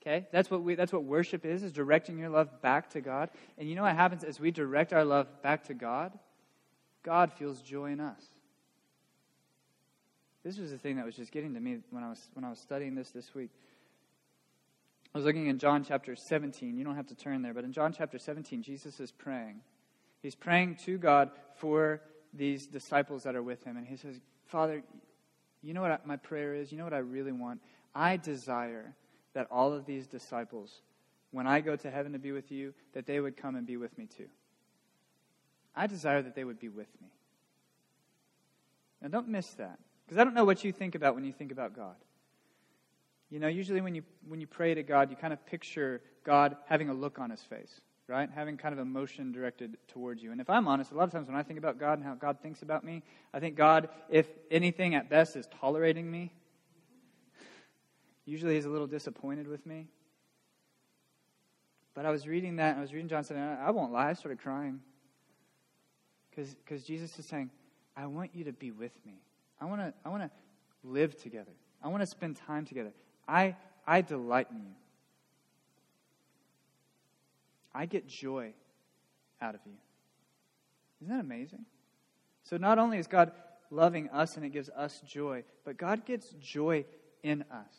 Okay, 0.00 0.28
that's 0.30 0.50
what 0.50 0.62
we 0.62 0.76
that's 0.76 0.92
what 0.92 1.02
worship 1.02 1.44
is, 1.44 1.64
is 1.64 1.72
directing 1.72 2.18
your 2.18 2.28
love 2.28 2.60
back 2.62 2.90
to 2.90 3.00
God. 3.00 3.30
And 3.58 3.68
you 3.68 3.74
know 3.74 3.82
what 3.82 3.96
happens 3.96 4.22
as 4.22 4.38
we 4.38 4.52
direct 4.52 4.92
our 4.92 5.04
love 5.04 5.42
back 5.42 5.64
to 5.64 5.74
God? 5.74 6.12
God 7.02 7.32
feels 7.32 7.60
joy 7.60 7.86
in 7.86 8.00
us. 8.00 8.20
This 10.44 10.58
was 10.58 10.70
the 10.70 10.78
thing 10.78 10.96
that 10.96 11.06
was 11.06 11.16
just 11.16 11.32
getting 11.32 11.54
to 11.54 11.60
me 11.60 11.78
when 11.90 12.04
I 12.04 12.10
was 12.10 12.20
when 12.34 12.44
I 12.44 12.50
was 12.50 12.60
studying 12.60 12.94
this 12.94 13.10
this 13.10 13.34
week. 13.34 13.50
I 15.14 15.18
was 15.18 15.24
looking 15.24 15.46
in 15.46 15.58
John 15.58 15.84
chapter 15.84 16.16
17. 16.16 16.76
You 16.76 16.84
don't 16.84 16.96
have 16.96 17.06
to 17.06 17.14
turn 17.14 17.42
there, 17.42 17.54
but 17.54 17.62
in 17.62 17.72
John 17.72 17.92
chapter 17.92 18.18
17, 18.18 18.62
Jesus 18.62 18.98
is 18.98 19.12
praying. 19.12 19.60
He's 20.20 20.34
praying 20.34 20.76
to 20.86 20.98
God 20.98 21.30
for 21.54 22.00
these 22.32 22.66
disciples 22.66 23.22
that 23.22 23.36
are 23.36 23.42
with 23.42 23.62
him. 23.62 23.76
And 23.76 23.86
he 23.86 23.96
says, 23.96 24.20
Father, 24.46 24.82
you 25.62 25.72
know 25.72 25.82
what 25.82 26.04
my 26.04 26.16
prayer 26.16 26.54
is? 26.54 26.72
You 26.72 26.78
know 26.78 26.84
what 26.84 26.94
I 26.94 26.98
really 26.98 27.30
want? 27.30 27.60
I 27.94 28.16
desire 28.16 28.92
that 29.34 29.46
all 29.52 29.72
of 29.72 29.86
these 29.86 30.08
disciples, 30.08 30.80
when 31.30 31.46
I 31.46 31.60
go 31.60 31.76
to 31.76 31.90
heaven 31.90 32.12
to 32.12 32.18
be 32.18 32.32
with 32.32 32.50
you, 32.50 32.74
that 32.92 33.06
they 33.06 33.20
would 33.20 33.36
come 33.36 33.54
and 33.54 33.64
be 33.64 33.76
with 33.76 33.96
me 33.96 34.06
too. 34.06 34.28
I 35.76 35.86
desire 35.86 36.22
that 36.22 36.34
they 36.34 36.44
would 36.44 36.58
be 36.58 36.68
with 36.68 36.88
me. 37.00 37.08
Now, 39.00 39.08
don't 39.08 39.28
miss 39.28 39.50
that, 39.54 39.78
because 40.04 40.18
I 40.18 40.24
don't 40.24 40.34
know 40.34 40.44
what 40.44 40.64
you 40.64 40.72
think 40.72 40.96
about 40.96 41.14
when 41.14 41.24
you 41.24 41.32
think 41.32 41.52
about 41.52 41.76
God. 41.76 41.96
You 43.34 43.40
know, 43.40 43.48
usually 43.48 43.80
when 43.80 43.96
you, 43.96 44.04
when 44.28 44.40
you 44.40 44.46
pray 44.46 44.74
to 44.74 44.84
God, 44.84 45.10
you 45.10 45.16
kind 45.16 45.32
of 45.32 45.44
picture 45.44 46.00
God 46.22 46.56
having 46.66 46.88
a 46.88 46.94
look 46.94 47.18
on 47.18 47.30
his 47.30 47.42
face, 47.42 47.80
right? 48.06 48.30
Having 48.32 48.58
kind 48.58 48.72
of 48.72 48.78
emotion 48.78 49.32
directed 49.32 49.76
towards 49.88 50.22
you. 50.22 50.30
And 50.30 50.40
if 50.40 50.48
I'm 50.48 50.68
honest, 50.68 50.92
a 50.92 50.94
lot 50.94 51.02
of 51.02 51.10
times 51.10 51.26
when 51.26 51.36
I 51.36 51.42
think 51.42 51.58
about 51.58 51.80
God 51.80 51.98
and 51.98 52.04
how 52.04 52.14
God 52.14 52.38
thinks 52.40 52.62
about 52.62 52.84
me, 52.84 53.02
I 53.32 53.40
think 53.40 53.56
God, 53.56 53.88
if 54.08 54.28
anything 54.52 54.94
at 54.94 55.10
best, 55.10 55.34
is 55.34 55.48
tolerating 55.60 56.08
me. 56.08 56.32
Usually 58.24 58.54
he's 58.54 58.66
a 58.66 58.70
little 58.70 58.86
disappointed 58.86 59.48
with 59.48 59.66
me. 59.66 59.88
But 61.92 62.06
I 62.06 62.12
was 62.12 62.28
reading 62.28 62.54
that, 62.56 62.76
I 62.76 62.80
was 62.80 62.92
reading 62.92 63.08
John 63.08 63.24
7, 63.24 63.42
I 63.42 63.72
won't 63.72 63.92
lie, 63.92 64.10
I 64.10 64.12
started 64.12 64.38
crying. 64.38 64.78
Because 66.30 66.84
Jesus 66.84 67.18
is 67.18 67.26
saying, 67.26 67.50
I 67.96 68.06
want 68.06 68.30
you 68.32 68.44
to 68.44 68.52
be 68.52 68.70
with 68.70 68.92
me. 69.04 69.14
I 69.60 69.64
want 69.64 69.80
to 69.80 69.92
I 70.04 70.08
want 70.08 70.22
to 70.22 70.30
live 70.84 71.20
together. 71.20 71.50
I 71.82 71.88
want 71.88 72.00
to 72.02 72.06
spend 72.06 72.36
time 72.36 72.64
together. 72.64 72.92
I, 73.28 73.56
I 73.86 74.00
delight 74.02 74.48
in 74.50 74.58
you. 74.58 74.74
I 77.74 77.86
get 77.86 78.06
joy 78.06 78.52
out 79.40 79.54
of 79.54 79.60
you. 79.66 79.72
Isn't 81.02 81.14
that 81.14 81.20
amazing? 81.20 81.64
So, 82.44 82.56
not 82.56 82.78
only 82.78 82.98
is 82.98 83.06
God 83.06 83.32
loving 83.70 84.08
us 84.10 84.36
and 84.36 84.44
it 84.44 84.50
gives 84.50 84.68
us 84.68 85.00
joy, 85.06 85.44
but 85.64 85.76
God 85.76 86.04
gets 86.04 86.28
joy 86.40 86.84
in 87.22 87.42
us. 87.50 87.74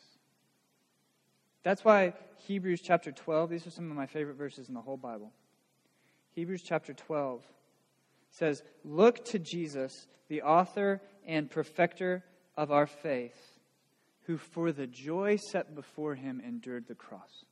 That's 1.62 1.84
why 1.84 2.12
Hebrews 2.46 2.80
chapter 2.80 3.10
12, 3.10 3.50
these 3.50 3.66
are 3.66 3.70
some 3.70 3.90
of 3.90 3.96
my 3.96 4.06
favorite 4.06 4.36
verses 4.36 4.68
in 4.68 4.74
the 4.74 4.80
whole 4.80 4.96
Bible. 4.96 5.32
Hebrews 6.32 6.62
chapter 6.62 6.92
12 6.92 7.42
says, 8.30 8.62
Look 8.84 9.24
to 9.26 9.38
Jesus, 9.38 10.06
the 10.28 10.42
author 10.42 11.00
and 11.26 11.50
perfecter 11.50 12.22
of 12.56 12.70
our 12.70 12.86
faith 12.86 13.55
who 14.26 14.36
for 14.36 14.72
the 14.72 14.86
joy 14.86 15.36
set 15.50 15.74
before 15.74 16.14
him 16.14 16.42
endured 16.44 16.86
the 16.88 16.94
cross, 16.94 17.44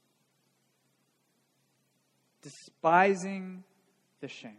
despising 2.43 3.63
the 4.21 4.29
shame. 4.29 4.59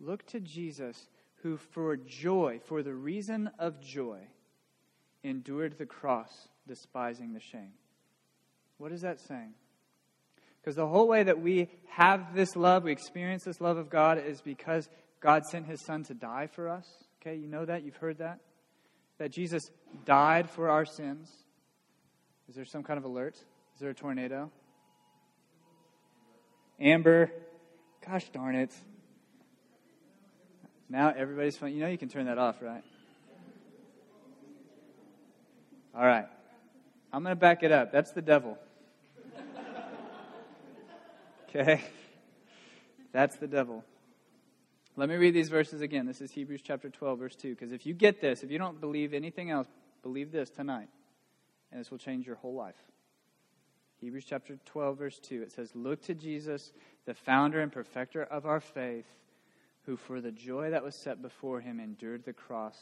Look 0.00 0.26
to 0.28 0.40
Jesus, 0.40 1.08
who 1.42 1.56
for 1.56 1.96
joy, 1.96 2.60
for 2.66 2.82
the 2.82 2.94
reason 2.94 3.50
of 3.58 3.80
joy, 3.80 4.20
endured 5.24 5.78
the 5.78 5.86
cross, 5.86 6.30
despising 6.66 7.32
the 7.32 7.40
shame. 7.40 7.72
What 8.76 8.92
is 8.92 9.00
that 9.00 9.18
saying? 9.18 9.54
Because 10.60 10.76
the 10.76 10.86
whole 10.86 11.08
way 11.08 11.22
that 11.22 11.40
we 11.40 11.68
have 11.88 12.34
this 12.34 12.54
love, 12.54 12.84
we 12.84 12.92
experience 12.92 13.44
this 13.44 13.60
love 13.60 13.78
of 13.78 13.88
God, 13.88 14.18
is 14.18 14.42
because 14.42 14.88
God 15.20 15.42
sent 15.50 15.66
his 15.66 15.84
son 15.84 16.04
to 16.04 16.14
die 16.14 16.48
for 16.48 16.68
us. 16.68 16.86
Okay, 17.20 17.36
you 17.36 17.48
know 17.48 17.64
that? 17.64 17.82
You've 17.82 17.96
heard 17.96 18.18
that? 18.18 18.40
That 19.18 19.30
Jesus 19.30 19.70
died 20.04 20.48
for 20.48 20.68
our 20.70 20.84
sins. 20.84 21.30
Is 22.48 22.54
there 22.54 22.64
some 22.64 22.82
kind 22.82 22.98
of 22.98 23.04
alert? 23.04 23.34
Is 23.34 23.80
there 23.80 23.90
a 23.90 23.94
tornado? 23.94 24.50
Amber. 26.80 27.30
Gosh 28.06 28.28
darn 28.30 28.54
it. 28.54 28.72
Now 30.88 31.12
everybody's 31.14 31.56
fun. 31.56 31.72
You 31.72 31.80
know 31.80 31.88
you 31.88 31.98
can 31.98 32.08
turn 32.08 32.26
that 32.26 32.38
off, 32.38 32.62
right? 32.62 32.82
All 35.94 36.06
right. 36.06 36.26
I'm 37.12 37.22
going 37.22 37.34
to 37.34 37.40
back 37.40 37.62
it 37.62 37.72
up. 37.72 37.92
That's 37.92 38.12
the 38.12 38.22
devil. 38.22 38.58
Okay? 41.48 41.82
That's 43.10 43.36
the 43.36 43.46
devil. 43.46 43.82
Let 44.98 45.08
me 45.08 45.14
read 45.14 45.32
these 45.32 45.48
verses 45.48 45.80
again. 45.80 46.06
This 46.06 46.20
is 46.20 46.32
Hebrews 46.32 46.60
chapter 46.60 46.90
12, 46.90 47.18
verse 47.20 47.36
2. 47.36 47.50
Because 47.50 47.70
if 47.70 47.86
you 47.86 47.94
get 47.94 48.20
this, 48.20 48.42
if 48.42 48.50
you 48.50 48.58
don't 48.58 48.80
believe 48.80 49.14
anything 49.14 49.48
else, 49.48 49.68
believe 50.02 50.32
this 50.32 50.50
tonight, 50.50 50.88
and 51.70 51.80
this 51.80 51.92
will 51.92 51.98
change 51.98 52.26
your 52.26 52.34
whole 52.34 52.56
life. 52.56 52.74
Hebrews 54.00 54.24
chapter 54.28 54.58
12, 54.64 54.98
verse 54.98 55.20
2. 55.20 55.42
It 55.42 55.52
says, 55.52 55.70
Look 55.72 56.02
to 56.06 56.14
Jesus, 56.14 56.72
the 57.06 57.14
founder 57.14 57.60
and 57.60 57.70
perfecter 57.70 58.24
of 58.24 58.44
our 58.44 58.58
faith, 58.58 59.06
who 59.82 59.96
for 59.96 60.20
the 60.20 60.32
joy 60.32 60.70
that 60.70 60.82
was 60.82 60.96
set 60.96 61.22
before 61.22 61.60
him 61.60 61.78
endured 61.78 62.24
the 62.24 62.32
cross, 62.32 62.76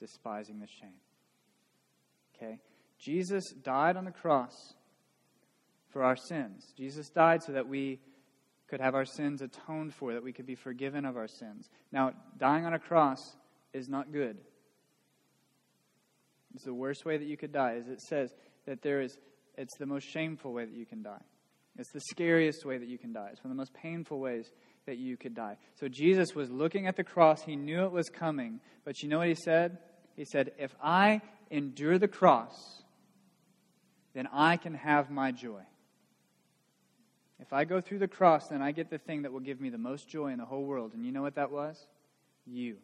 despising 0.00 0.60
the 0.60 0.66
shame. 0.66 0.88
Okay? 2.34 2.60
Jesus 2.98 3.50
died 3.50 3.98
on 3.98 4.06
the 4.06 4.10
cross 4.10 4.72
for 5.90 6.02
our 6.02 6.16
sins. 6.16 6.72
Jesus 6.78 7.10
died 7.10 7.42
so 7.42 7.52
that 7.52 7.68
we 7.68 8.00
could 8.68 8.80
have 8.80 8.94
our 8.94 9.04
sins 9.04 9.42
atoned 9.42 9.94
for, 9.94 10.12
that 10.12 10.22
we 10.22 10.32
could 10.32 10.46
be 10.46 10.54
forgiven 10.54 11.04
of 11.04 11.16
our 11.16 11.28
sins. 11.28 11.68
Now, 11.90 12.12
dying 12.38 12.66
on 12.66 12.74
a 12.74 12.78
cross 12.78 13.36
is 13.72 13.88
not 13.88 14.12
good. 14.12 14.36
It's 16.54 16.64
the 16.64 16.74
worst 16.74 17.04
way 17.04 17.16
that 17.16 17.26
you 17.26 17.36
could 17.36 17.52
die, 17.52 17.76
as 17.78 17.88
it 17.88 18.00
says 18.00 18.32
that 18.66 18.82
there 18.82 19.00
is, 19.00 19.16
it's 19.56 19.76
the 19.78 19.86
most 19.86 20.04
shameful 20.04 20.52
way 20.52 20.64
that 20.64 20.74
you 20.74 20.86
can 20.86 21.02
die. 21.02 21.22
It's 21.78 21.92
the 21.92 22.00
scariest 22.10 22.64
way 22.64 22.76
that 22.76 22.88
you 22.88 22.98
can 22.98 23.12
die. 23.12 23.28
It's 23.32 23.42
one 23.44 23.50
of 23.50 23.56
the 23.56 23.60
most 23.60 23.72
painful 23.72 24.18
ways 24.18 24.50
that 24.86 24.98
you 24.98 25.16
could 25.16 25.34
die. 25.34 25.56
So 25.78 25.86
Jesus 25.88 26.34
was 26.34 26.50
looking 26.50 26.86
at 26.86 26.96
the 26.96 27.04
cross. 27.04 27.42
He 27.42 27.54
knew 27.54 27.84
it 27.84 27.92
was 27.92 28.08
coming. 28.08 28.60
But 28.84 29.00
you 29.02 29.08
know 29.08 29.18
what 29.18 29.28
he 29.28 29.36
said? 29.36 29.78
He 30.16 30.24
said, 30.24 30.52
If 30.58 30.74
I 30.82 31.20
endure 31.50 31.98
the 31.98 32.08
cross, 32.08 32.82
then 34.14 34.26
I 34.32 34.56
can 34.56 34.74
have 34.74 35.10
my 35.10 35.30
joy. 35.30 35.62
If 37.40 37.52
I 37.52 37.64
go 37.64 37.80
through 37.80 38.00
the 38.00 38.08
cross, 38.08 38.48
then 38.48 38.62
I 38.62 38.72
get 38.72 38.90
the 38.90 38.98
thing 38.98 39.22
that 39.22 39.32
will 39.32 39.40
give 39.40 39.60
me 39.60 39.70
the 39.70 39.78
most 39.78 40.08
joy 40.08 40.28
in 40.28 40.38
the 40.38 40.44
whole 40.44 40.64
world. 40.64 40.92
And 40.94 41.04
you 41.04 41.12
know 41.12 41.22
what 41.22 41.36
that 41.36 41.50
was? 41.50 41.76
You. 42.46 42.76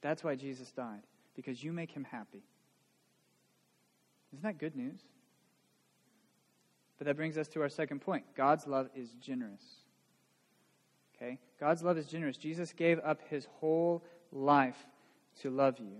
That's 0.00 0.24
why 0.24 0.34
Jesus 0.34 0.70
died, 0.72 1.02
because 1.36 1.62
you 1.62 1.72
make 1.72 1.90
him 1.90 2.04
happy. 2.04 2.42
Isn't 4.32 4.42
that 4.44 4.58
good 4.58 4.76
news? 4.76 5.00
But 6.98 7.06
that 7.06 7.16
brings 7.16 7.36
us 7.36 7.48
to 7.48 7.62
our 7.62 7.68
second 7.68 8.00
point 8.00 8.24
God's 8.36 8.66
love 8.66 8.88
is 8.94 9.10
generous. 9.20 9.62
Okay? 11.16 11.38
God's 11.58 11.82
love 11.82 11.98
is 11.98 12.06
generous. 12.06 12.36
Jesus 12.36 12.72
gave 12.72 12.98
up 13.04 13.20
his 13.28 13.46
whole 13.60 14.04
life 14.32 14.86
to 15.42 15.50
love 15.50 15.78
you. 15.78 15.96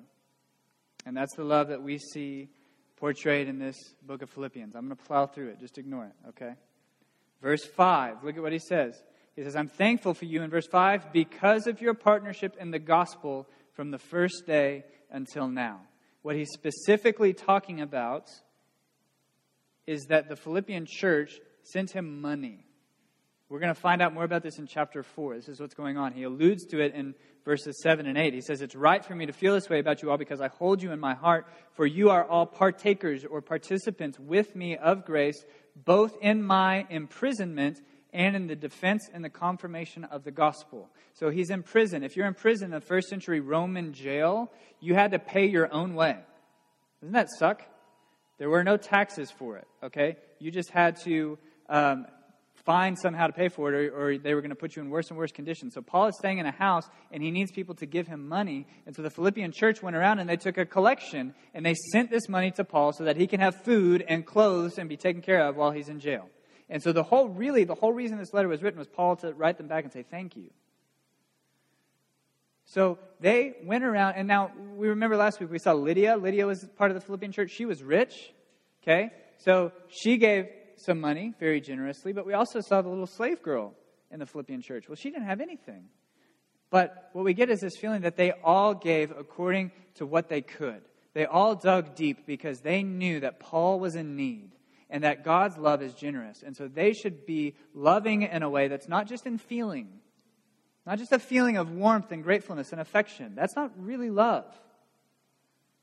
And 1.05 1.17
that's 1.17 1.35
the 1.37 1.45
love 1.45 1.69
that 1.69 1.83
we 1.83 1.99
see 1.99 2.49
portrayed 2.97 3.49
in 3.49 3.59
this 3.59 3.77
book 4.03 4.23
of 4.23 4.31
Philippians. 4.31 4.75
I'm 4.75 4.87
going 4.87 4.97
to 4.97 5.05
plow 5.05 5.27
through 5.27 5.49
it. 5.49 5.61
Just 5.61 5.79
ignore 5.79 6.05
it, 6.05 6.13
okay? 6.31 6.55
Verse 7.43 7.65
5, 7.65 8.25
look 8.25 8.37
at 8.37 8.43
what 8.43 8.53
he 8.53 8.59
says. 8.59 9.03
He 9.35 9.43
says, 9.43 9.57
I'm 9.57 9.69
thankful 9.69 10.15
for 10.15 10.27
you 10.27 10.43
in 10.43 10.51
verse 10.51 10.67
5 10.67 11.13
because 11.13 11.67
of 11.67 11.81
your 11.81 11.95
partnership 11.95 12.57
in 12.61 12.71
the 12.71 12.79
gospel 12.79 13.49
from 13.73 13.91
the 13.91 13.99
first 13.99 14.45
day 14.47 14.85
until 15.11 15.49
now. 15.49 15.81
What 16.23 16.37
he's 16.37 16.51
specifically 16.53 17.33
talking 17.33 17.81
about 17.81 18.29
is 19.87 20.07
that 20.11 20.29
the 20.29 20.37
Philippian 20.37 20.87
church 20.87 21.41
sent 21.63 21.93
him 21.93 22.21
money. 22.21 22.67
We're 23.51 23.59
going 23.59 23.75
to 23.75 23.81
find 23.81 24.01
out 24.01 24.15
more 24.15 24.23
about 24.23 24.45
this 24.45 24.61
in 24.61 24.69
chapter 24.69 25.03
4. 25.03 25.35
This 25.35 25.49
is 25.49 25.59
what's 25.59 25.75
going 25.75 25.99
on. 25.99 26.13
He 26.13 26.23
alludes 26.23 26.65
to 26.67 26.81
it 26.81 26.95
in 26.95 27.17
verses 27.45 27.83
7 27.83 28.07
and 28.07 28.17
8. 28.17 28.33
He 28.33 28.43
says, 28.43 28.63
It's 28.63 28.77
right 28.77 29.05
for 29.05 29.17
me 29.17 29.27
to 29.27 29.33
feel 29.33 29.55
this 29.55 29.69
way 29.69 29.81
about 29.81 30.03
you 30.03 30.11
all 30.13 30.17
because 30.17 30.41
I 30.41 30.47
hold 30.47 30.81
you 30.81 30.93
in 30.93 31.01
my 31.01 31.15
heart, 31.15 31.49
for 31.73 31.85
you 31.85 32.11
are 32.11 32.25
all 32.25 32.47
partakers 32.47 33.25
or 33.25 33.43
participants 33.43 34.21
with 34.21 34.55
me 34.55 34.77
of 34.77 35.05
grace, 35.05 35.45
both 35.85 36.17
in 36.23 36.45
my 36.45 36.87
imprisonment 36.91 37.81
and 38.13 38.37
in 38.37 38.47
the 38.47 38.55
defense 38.55 39.11
and 39.13 39.25
the 39.25 39.31
confirmation 39.31 40.05
of 40.05 40.23
the 40.23 40.31
gospel. 40.31 40.89
So 41.15 41.31
he's 41.31 41.51
in 41.51 41.65
prison. 41.65 42.05
If 42.05 42.17
you're 42.17 42.29
in 42.29 42.35
prison 42.35 42.67
in 42.67 42.71
the 42.71 42.81
first 42.81 43.09
century 43.09 43.41
Roman 43.41 43.93
jail, 43.93 44.53
you 44.79 44.95
had 44.95 45.11
to 45.11 45.19
pay 45.19 45.47
your 45.47 45.73
own 45.75 45.97
way. 45.97 46.17
Doesn't 47.01 47.15
that 47.15 47.29
suck? 47.37 47.63
There 48.39 48.49
were 48.49 48.63
no 48.63 48.77
taxes 48.77 49.33
for 49.33 49.57
it, 49.57 49.67
okay? 49.83 50.19
You 50.39 50.53
just 50.53 50.71
had 50.71 51.01
to 51.03 51.37
um, 51.69 52.07
find 52.65 52.99
somehow 52.99 53.27
to 53.27 53.33
pay 53.33 53.49
for 53.49 53.73
it, 53.73 53.77
or, 53.77 54.13
or 54.13 54.19
they 54.19 54.35
were 54.35 54.41
going 54.41 54.51
to 54.51 54.57
put 54.57 54.77
you 54.77 54.83
in 54.83 54.91
worse 54.91 55.09
and 55.09 55.19
worse 55.19 55.33
conditions. 55.33 55.75
So 55.75 55.83
Paul 55.83 56.09
is 56.09 56.17
staying 56.19 56.39
in 56.39 56.47
a 56.47 56.51
house, 56.51 56.89
and 57.11 57.23
he 57.23 57.31
needs 57.31 57.51
people 57.51 57.75
to 57.77 57.87
give 57.87 58.07
him 58.07 58.29
money. 58.29 58.67
And 58.87 58.95
so 58.95 59.03
the 59.03 59.11
Philippian 59.11 59.53
church 59.53 59.83
went 59.83 59.97
around 59.97 60.19
and 60.19 60.29
they 60.29 60.37
took 60.37 60.59
a 60.59 60.67
collection, 60.67 61.35
and 61.55 61.65
they 61.65 61.75
sent 61.93 62.11
this 62.11 62.29
money 62.29 62.51
to 62.53 62.65
Paul 62.65 62.93
so 62.93 63.05
that 63.05 63.17
he 63.17 63.27
can 63.27 63.41
have 63.41 63.65
food 63.65 64.05
and 64.07 64.27
clothes 64.27 64.79
and 64.79 64.89
be 64.89 64.97
taken 64.97 65.23
care 65.23 65.47
of 65.47 65.57
while 65.57 65.71
he's 65.71 65.89
in 65.89 66.01
jail. 66.01 66.29
And 66.69 66.83
so 66.83 66.93
the 66.93 67.03
whole, 67.03 67.29
really, 67.29 67.65
the 67.65 67.75
whole 67.75 67.93
reason 67.93 68.19
this 68.19 68.33
letter 68.33 68.49
was 68.49 68.63
written 68.63 68.79
was 68.79 68.89
Paul 68.89 69.17
to 69.17 69.33
write 69.33 69.59
them 69.59 69.67
back 69.67 69.85
and 69.85 69.93
say, 69.93 70.05
thank 70.09 70.37
you. 70.37 70.51
So 72.67 72.99
they 73.19 73.55
went 73.65 73.83
around, 73.83 74.15
and 74.15 74.29
now 74.29 74.53
we 74.77 74.89
remember 74.89 75.17
last 75.17 75.41
week 75.41 75.51
we 75.51 75.59
saw 75.59 75.73
Lydia. 75.73 76.17
Lydia 76.17 76.47
was 76.47 76.65
part 76.77 76.93
of 76.93 76.95
the 76.95 77.01
Philippian 77.01 77.33
church. 77.33 77.51
She 77.51 77.65
was 77.65 77.83
rich, 77.83 78.33
okay? 78.83 79.11
So 79.39 79.73
she 79.89 80.19
gave 80.19 80.47
some 80.81 81.01
money 81.01 81.35
very 81.39 81.61
generously, 81.61 82.13
but 82.13 82.27
we 82.27 82.33
also 82.33 82.61
saw 82.61 82.83
the 82.83 82.89
little 82.89 83.07
slave 83.07 83.43
girl 83.43 83.75
in 84.11 84.19
the 84.19 84.27
Philippian 84.27 84.63
church. 84.63 84.89
Well, 84.89 84.97
she 84.97 85.11
didn't 85.11 85.27
have 85.27 85.41
anything. 85.41 85.85
But 86.71 87.11
what 87.13 87.25
we 87.25 87.35
get 87.35 87.51
is 87.51 87.61
this 87.61 87.77
feeling 87.77 88.03
that 88.03 88.17
they 88.17 88.33
all 88.45 88.75
gave 88.75 89.11
according 89.11 89.73
to 89.95 90.07
what 90.07 90.29
they 90.29 90.41
could. 90.41 90.83
They 91.13 91.27
all 91.27 91.57
dug 91.57 91.97
deep 91.97 92.27
because 92.27 92.61
they 92.61 92.83
knew 92.83 93.21
that 93.21 93.41
Paul 93.41 93.81
was 93.81 93.97
in 93.97 94.17
need 94.17 94.53
and 94.89 95.05
that 95.05 95.25
God's 95.25 95.59
love 95.59 95.83
is 95.83 95.95
generous. 95.95 96.43
And 96.45 96.57
so 96.57 96.69
they 96.69 96.93
should 96.93 97.27
be 97.27 97.55
loving 97.75 98.23
in 98.23 98.43
a 98.43 98.51
way 98.51 98.69
that's 98.69 98.89
not 98.89 99.09
just 99.09 99.27
in 99.27 99.39
feeling, 99.39 99.89
not 100.87 100.99
just 100.99 101.13
a 101.13 101.19
feeling 101.19 101.57
of 101.57 101.71
warmth 101.71 102.13
and 102.13 102.23
gratefulness 102.23 102.73
and 102.73 102.81
affection. 102.81 103.35
That's 103.35 103.57
not 103.57 103.73
really 103.77 104.11
love. 104.11 104.47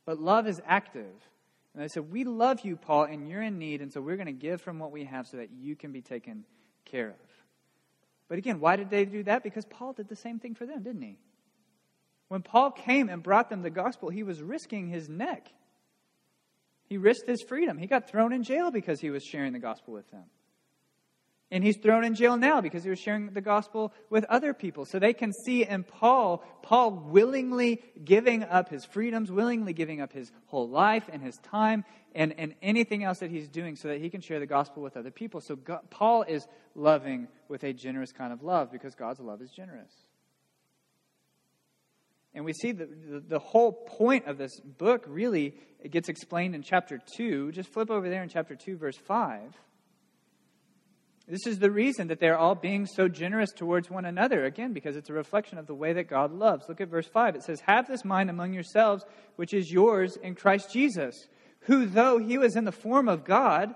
But 0.05 0.19
love 0.19 0.47
is 0.47 0.61
active. 0.65 1.13
And 1.77 1.83
they 1.83 1.89
said, 1.89 2.11
We 2.11 2.23
love 2.23 2.61
you, 2.61 2.75
Paul, 2.75 3.03
and 3.03 3.29
you're 3.29 3.43
in 3.43 3.59
need, 3.59 3.83
and 3.83 3.93
so 3.93 4.01
we're 4.01 4.15
going 4.15 4.25
to 4.25 4.31
give 4.31 4.61
from 4.61 4.79
what 4.79 4.91
we 4.91 5.05
have 5.05 5.27
so 5.27 5.37
that 5.37 5.51
you 5.51 5.75
can 5.75 5.91
be 5.91 6.01
taken 6.01 6.43
care 6.85 7.09
of. 7.09 7.15
But 8.27 8.39
again, 8.39 8.59
why 8.59 8.77
did 8.77 8.89
they 8.89 9.05
do 9.05 9.21
that? 9.25 9.43
Because 9.43 9.63
Paul 9.63 9.93
did 9.93 10.09
the 10.09 10.15
same 10.15 10.39
thing 10.39 10.55
for 10.55 10.65
them, 10.65 10.81
didn't 10.81 11.03
he? 11.03 11.19
When 12.29 12.41
Paul 12.41 12.71
came 12.71 13.09
and 13.09 13.21
brought 13.21 13.51
them 13.51 13.61
the 13.61 13.69
gospel, 13.69 14.09
he 14.09 14.23
was 14.23 14.41
risking 14.41 14.87
his 14.87 15.07
neck. 15.07 15.49
He 16.89 16.97
risked 16.97 17.29
his 17.29 17.43
freedom. 17.43 17.77
He 17.77 17.85
got 17.85 18.09
thrown 18.09 18.33
in 18.33 18.41
jail 18.41 18.71
because 18.71 18.99
he 18.99 19.11
was 19.11 19.23
sharing 19.23 19.53
the 19.53 19.59
gospel 19.59 19.93
with 19.93 20.09
them. 20.09 20.23
And 21.49 21.63
he's 21.63 21.77
thrown 21.77 22.03
in 22.03 22.13
jail 22.13 22.35
now 22.35 22.59
because 22.59 22.83
he 22.83 22.89
was 22.89 22.99
sharing 22.99 23.29
the 23.29 23.39
gospel 23.39 23.93
with 24.09 24.25
other 24.25 24.53
people. 24.53 24.83
So 24.83 24.99
they 24.99 25.13
can 25.13 25.31
see 25.31 25.65
in 25.65 25.83
Paul, 25.83 26.43
Paul 26.61 26.91
willingly 26.91 27.81
giving 28.03 28.43
up 28.43 28.67
his 28.67 28.83
freedoms, 28.83 29.31
willingly 29.31 29.71
giving 29.71 30.01
up 30.01 30.11
his 30.11 30.29
whole 30.47 30.67
life 30.67 31.09
and 31.11 31.21
his 31.21 31.37
time 31.37 31.85
and, 32.13 32.33
and 32.37 32.53
anything 32.61 33.05
else 33.05 33.19
that 33.19 33.31
he's 33.31 33.47
doing 33.47 33.77
so 33.77 33.87
that 33.87 34.01
he 34.01 34.09
can 34.09 34.19
share 34.19 34.41
the 34.41 34.45
gospel 34.45 34.83
with 34.83 34.97
other 34.97 35.11
people. 35.11 35.39
So 35.39 35.55
God, 35.55 35.89
Paul 35.89 36.23
is 36.23 36.45
loving 36.75 37.29
with 37.47 37.63
a 37.63 37.71
generous 37.71 38.11
kind 38.11 38.33
of 38.33 38.43
love 38.43 38.69
because 38.69 38.93
God's 38.93 39.21
love 39.21 39.41
is 39.41 39.49
generous. 39.51 39.91
And 42.33 42.43
we 42.43 42.51
see 42.51 42.73
the, 42.73 42.85
the, 42.85 43.23
the 43.25 43.39
whole 43.39 43.71
point 43.71 44.27
of 44.27 44.37
this 44.37 44.59
book 44.59 45.05
really 45.07 45.55
it 45.79 45.91
gets 45.91 46.09
explained 46.09 46.55
in 46.55 46.63
chapter 46.63 46.99
2. 47.15 47.51
Just 47.51 47.71
flip 47.71 47.89
over 47.89 48.09
there 48.09 48.23
in 48.23 48.29
chapter 48.29 48.55
2, 48.55 48.77
verse 48.77 48.97
5. 48.97 49.55
This 51.27 51.45
is 51.45 51.59
the 51.59 51.71
reason 51.71 52.07
that 52.07 52.21
they're 52.21 52.37
all 52.37 52.55
being 52.55 52.85
so 52.85 53.09
generous 53.09 53.51
towards 53.51 53.89
one 53.89 54.05
another, 54.05 54.45
again, 54.45 54.71
because 54.71 54.95
it's 54.95 55.09
a 55.09 55.13
reflection 55.13 55.57
of 55.57 55.67
the 55.67 55.75
way 55.75 55.91
that 55.91 56.09
God 56.09 56.31
loves. 56.31 56.69
Look 56.69 56.79
at 56.79 56.87
verse 56.87 57.07
5. 57.07 57.35
It 57.35 57.43
says, 57.43 57.59
Have 57.61 57.85
this 57.85 58.05
mind 58.05 58.29
among 58.29 58.53
yourselves, 58.53 59.03
which 59.35 59.53
is 59.53 59.69
yours 59.69 60.15
in 60.15 60.35
Christ 60.35 60.71
Jesus, 60.71 61.27
who, 61.61 61.85
though 61.85 62.17
he 62.17 62.37
was 62.37 62.55
in 62.55 62.63
the 62.63 62.71
form 62.71 63.09
of 63.09 63.25
God, 63.25 63.75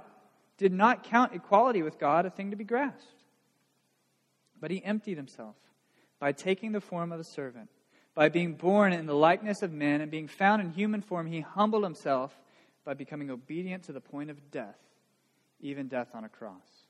did 0.57 0.71
not 0.71 1.03
count 1.03 1.33
equality 1.33 1.81
with 1.81 1.99
God 1.99 2.25
a 2.25 2.29
thing 2.29 2.51
to 2.51 2.55
be 2.55 2.63
grasped. 2.63 3.23
But 4.61 4.71
he 4.71 4.83
emptied 4.85 5.17
himself 5.17 5.55
by 6.19 6.31
taking 6.31 6.71
the 6.71 6.79
form 6.79 7.11
of 7.11 7.19
a 7.19 7.25
servant. 7.25 7.69
By 8.13 8.29
being 8.29 8.53
born 8.53 8.93
in 8.93 9.07
the 9.07 9.15
likeness 9.15 9.61
of 9.61 9.73
men 9.73 9.99
and 9.99 10.11
being 10.11 10.27
found 10.27 10.61
in 10.61 10.69
human 10.69 11.01
form, 11.01 11.27
he 11.27 11.41
humbled 11.41 11.83
himself 11.83 12.39
by 12.85 12.93
becoming 12.93 13.29
obedient 13.29 13.83
to 13.83 13.91
the 13.91 14.01
point 14.01 14.29
of 14.29 14.51
death, 14.51 14.77
even 15.59 15.87
death 15.87 16.09
on 16.13 16.23
a 16.23 16.29
cross. 16.29 16.80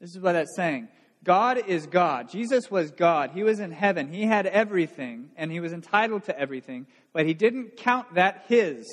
This 0.00 0.10
is 0.10 0.20
what 0.20 0.32
that's 0.32 0.56
saying. 0.56 0.88
God 1.22 1.58
is 1.68 1.86
God. 1.86 2.30
Jesus 2.30 2.70
was 2.70 2.90
God. 2.90 3.30
He 3.34 3.42
was 3.42 3.60
in 3.60 3.72
heaven. 3.72 4.08
He 4.08 4.24
had 4.24 4.46
everything, 4.46 5.30
and 5.36 5.52
he 5.52 5.60
was 5.60 5.72
entitled 5.72 6.24
to 6.24 6.38
everything, 6.38 6.86
but 7.12 7.26
he 7.26 7.34
didn't 7.34 7.76
count 7.76 8.14
that 8.14 8.44
his, 8.48 8.86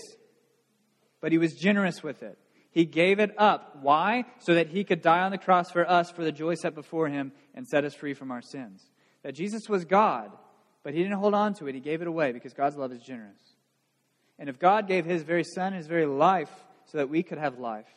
but 1.21 1.31
he 1.31 1.37
was 1.37 1.53
generous 1.53 2.03
with 2.03 2.23
it. 2.23 2.37
He 2.71 2.85
gave 2.85 3.19
it 3.19 3.33
up. 3.37 3.79
Why? 3.81 4.25
So 4.39 4.55
that 4.55 4.67
he 4.67 4.83
could 4.83 5.01
die 5.01 5.21
on 5.21 5.31
the 5.31 5.37
cross 5.37 5.71
for 5.71 5.89
us 5.89 6.11
for 6.11 6.23
the 6.23 6.31
joy 6.31 6.55
set 6.55 6.75
before 6.75 7.07
him 7.07 7.31
and 7.55 7.65
set 7.65 7.85
us 7.85 7.95
free 7.95 8.13
from 8.13 8.29
our 8.29 8.41
sins. 8.41 8.83
That 9.23 9.33
Jesus 9.33 9.69
was 9.69 9.85
God, 9.85 10.31
but 10.83 10.93
he 10.93 11.01
didn't 11.01 11.17
hold 11.17 11.33
on 11.33 11.53
to 11.55 11.67
it. 11.67 11.75
He 11.75 11.81
gave 11.81 12.01
it 12.01 12.07
away 12.07 12.33
because 12.33 12.53
God's 12.53 12.75
love 12.75 12.91
is 12.91 13.01
generous. 13.01 13.39
And 14.37 14.49
if 14.49 14.59
God 14.59 14.87
gave 14.87 15.05
his 15.05 15.23
very 15.23 15.43
son, 15.43 15.73
his 15.73 15.87
very 15.87 16.05
life, 16.05 16.51
so 16.85 16.99
that 16.99 17.09
we 17.09 17.23
could 17.23 17.37
have 17.37 17.57
life, 17.57 17.87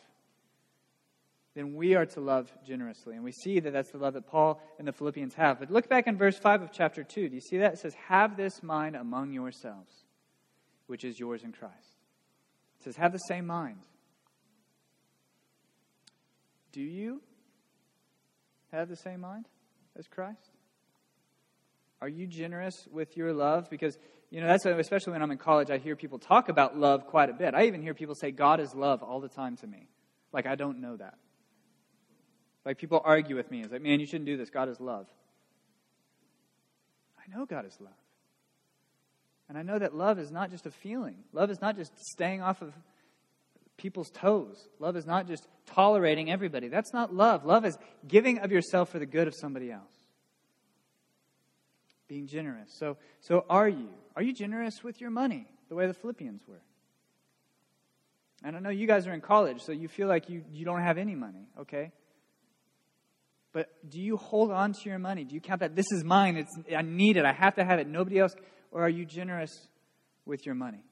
then 1.53 1.75
we 1.75 1.95
are 1.95 2.05
to 2.05 2.21
love 2.21 2.51
generously. 2.65 3.15
And 3.15 3.23
we 3.23 3.31
see 3.31 3.59
that 3.59 3.73
that's 3.73 3.91
the 3.91 3.97
love 3.97 4.13
that 4.13 4.27
Paul 4.27 4.61
and 4.79 4.87
the 4.87 4.93
Philippians 4.93 5.33
have. 5.33 5.59
But 5.59 5.69
look 5.69 5.89
back 5.89 6.07
in 6.07 6.17
verse 6.17 6.37
5 6.37 6.61
of 6.61 6.71
chapter 6.71 7.03
2. 7.03 7.29
Do 7.29 7.35
you 7.35 7.41
see 7.41 7.57
that? 7.57 7.73
It 7.73 7.79
says, 7.79 7.93
Have 8.07 8.37
this 8.37 8.63
mind 8.63 8.95
among 8.95 9.33
yourselves, 9.33 9.91
which 10.87 11.03
is 11.03 11.19
yours 11.19 11.43
in 11.43 11.51
Christ. 11.51 11.75
It 12.79 12.83
says, 12.85 12.95
Have 12.95 13.11
the 13.11 13.19
same 13.19 13.45
mind. 13.45 13.79
Do 16.71 16.81
you 16.81 17.21
have 18.71 18.87
the 18.87 18.95
same 18.95 19.19
mind 19.19 19.45
as 19.97 20.07
Christ? 20.07 20.51
Are 22.01 22.07
you 22.07 22.27
generous 22.27 22.87
with 22.89 23.17
your 23.17 23.33
love? 23.33 23.69
Because, 23.69 23.97
you 24.29 24.39
know, 24.39 24.47
that's 24.47 24.65
especially 24.65 25.11
when 25.11 25.21
I'm 25.21 25.31
in 25.31 25.37
college, 25.37 25.69
I 25.69 25.77
hear 25.77 25.97
people 25.97 26.17
talk 26.17 26.47
about 26.47 26.77
love 26.77 27.07
quite 27.07 27.29
a 27.29 27.33
bit. 27.33 27.53
I 27.53 27.65
even 27.65 27.81
hear 27.81 27.93
people 27.93 28.15
say, 28.15 28.31
God 28.31 28.61
is 28.61 28.73
love 28.73 29.03
all 29.03 29.19
the 29.19 29.29
time 29.29 29.57
to 29.57 29.67
me. 29.67 29.89
Like, 30.31 30.47
I 30.47 30.55
don't 30.55 30.79
know 30.79 30.95
that. 30.95 31.15
Like 32.65 32.77
people 32.77 33.01
argue 33.03 33.35
with 33.35 33.49
me. 33.49 33.61
It's 33.61 33.71
like, 33.71 33.81
man, 33.81 33.99
you 33.99 34.05
shouldn't 34.05 34.25
do 34.25 34.37
this. 34.37 34.49
God 34.49 34.69
is 34.69 34.79
love. 34.79 35.07
I 37.17 37.35
know 37.35 37.45
God 37.45 37.65
is 37.65 37.77
love. 37.79 37.93
And 39.49 39.57
I 39.57 39.63
know 39.63 39.79
that 39.79 39.95
love 39.95 40.17
is 40.19 40.31
not 40.31 40.49
just 40.49 40.65
a 40.65 40.71
feeling. 40.71 41.15
Love 41.33 41.51
is 41.51 41.59
not 41.59 41.75
just 41.75 41.91
staying 42.13 42.41
off 42.41 42.61
of 42.61 42.73
people's 43.77 44.09
toes. 44.11 44.69
Love 44.79 44.95
is 44.95 45.05
not 45.05 45.27
just 45.27 45.47
tolerating 45.65 46.31
everybody. 46.31 46.67
That's 46.67 46.93
not 46.93 47.13
love. 47.13 47.45
Love 47.45 47.65
is 47.65 47.77
giving 48.07 48.39
of 48.39 48.51
yourself 48.51 48.89
for 48.89 48.99
the 48.99 49.05
good 49.05 49.27
of 49.27 49.35
somebody 49.35 49.71
else. 49.71 49.81
Being 52.07 52.27
generous. 52.27 52.71
So, 52.77 52.97
so 53.19 53.45
are 53.49 53.67
you? 53.67 53.89
Are 54.15 54.21
you 54.21 54.33
generous 54.33 54.83
with 54.83 55.01
your 55.01 55.09
money 55.09 55.47
the 55.69 55.75
way 55.75 55.87
the 55.87 55.93
Philippians 55.93 56.47
were? 56.47 56.61
And 58.43 58.55
I 58.55 58.59
know 58.59 58.69
you 58.69 58.87
guys 58.87 59.07
are 59.07 59.13
in 59.13 59.21
college, 59.21 59.61
so 59.61 59.71
you 59.71 59.87
feel 59.87 60.07
like 60.07 60.29
you, 60.29 60.43
you 60.51 60.65
don't 60.65 60.81
have 60.81 60.97
any 60.97 61.15
money, 61.15 61.47
okay? 61.59 61.91
But 63.53 63.67
do 63.89 63.99
you 63.99 64.17
hold 64.17 64.51
on 64.51 64.73
to 64.73 64.89
your 64.89 64.99
money? 64.99 65.23
Do 65.23 65.35
you 65.35 65.41
count 65.41 65.59
that 65.59 65.75
this 65.75 65.91
is 65.91 66.03
mine? 66.03 66.37
It's, 66.37 66.57
I 66.75 66.81
need 66.81 67.17
it. 67.17 67.25
I 67.25 67.33
have 67.33 67.55
to 67.55 67.65
have 67.65 67.79
it. 67.79 67.87
Nobody 67.87 68.19
else. 68.19 68.33
Or 68.71 68.83
are 68.83 68.89
you 68.89 69.05
generous 69.05 69.67
with 70.25 70.45
your 70.45 70.55
money? 70.55 70.83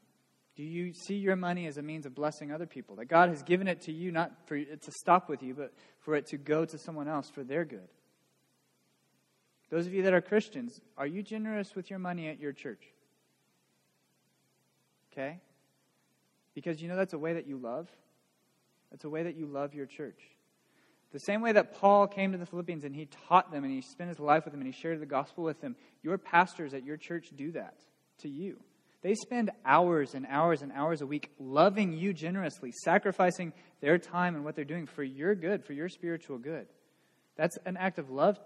Do 0.58 0.64
you 0.64 0.94
see 0.94 1.16
your 1.16 1.38
money 1.38 1.68
as 1.68 1.78
a 1.78 1.82
means 1.82 2.06
of 2.06 2.14
blessing 2.14 2.52
other 2.52 2.66
people? 2.66 2.98
That 2.98 3.06
God 3.06 3.30
has 3.30 3.44
given 3.44 3.70
it 3.70 3.84
to 3.84 3.94
you 3.94 4.12
not 4.12 4.34
for 4.46 4.58
it 4.58 4.82
to 4.82 4.92
stop 4.92 5.30
with 5.30 5.42
you, 5.42 5.54
but 5.54 5.74
for 6.00 6.16
it 6.16 6.26
to 6.28 6.38
go 6.38 6.66
to 6.66 6.78
someone 6.78 7.08
else 7.08 7.30
for 7.30 7.46
their 7.46 7.64
good. 7.64 7.88
Those 9.70 9.88
of 9.88 9.94
you 9.94 10.04
that 10.04 10.14
are 10.14 10.20
Christians, 10.20 10.82
are 10.98 11.08
you 11.08 11.24
generous 11.24 11.76
with 11.76 11.90
your 11.90 12.00
money 12.00 12.28
at 12.28 12.40
your 12.40 12.52
church? 12.52 12.82
Okay? 15.14 15.40
Because 16.56 16.82
you 16.82 16.90
know 16.90 16.98
that's 16.98 17.14
a 17.14 17.20
way 17.20 17.34
that 17.34 17.48
you 17.48 17.58
love. 17.58 17.88
That's 18.92 19.06
a 19.06 19.10
way 19.10 19.24
that 19.24 19.38
you 19.38 19.46
love 19.46 19.74
your 19.74 19.86
church. 19.86 20.20
The 21.12 21.20
same 21.20 21.42
way 21.42 21.52
that 21.54 21.80
Paul 21.80 22.08
came 22.08 22.34
to 22.34 22.38
the 22.38 22.46
Philippians 22.46 22.84
and 22.84 22.96
he 22.96 23.08
taught 23.28 23.52
them 23.52 23.64
and 23.64 23.74
he 23.74 23.82
spent 23.82 24.10
his 24.10 24.20
life 24.20 24.46
with 24.46 24.54
them 24.54 24.62
and 24.62 24.72
he 24.72 24.80
shared 24.80 25.00
the 25.00 25.08
gospel 25.08 25.44
with 25.44 25.60
them, 25.60 25.76
your 26.04 26.18
pastors 26.18 26.74
at 26.74 26.84
your 26.84 26.98
church 26.98 27.32
do 27.36 27.52
that 27.54 27.76
to 28.20 28.30
you. 28.30 28.60
They 29.02 29.16
spend 29.16 29.50
hours 29.66 30.14
and 30.14 30.28
hours 30.30 30.62
and 30.62 30.72
hours 30.72 31.02
a 31.02 31.08
week 31.08 31.32
loving 31.40 31.94
you 31.94 32.14
generously, 32.14 32.72
sacrificing 32.84 33.54
their 33.82 33.98
time 33.98 34.36
and 34.36 34.44
what 34.44 34.56
they're 34.56 34.66
doing 34.66 34.86
for 34.86 35.04
your 35.04 35.36
good, 35.36 35.64
for 35.64 35.74
your 35.74 35.90
spiritual 35.90 36.38
good. 36.38 36.68
That's 37.38 37.58
an 37.66 37.78
act 37.78 37.98
of 37.98 38.10
love 38.10 38.38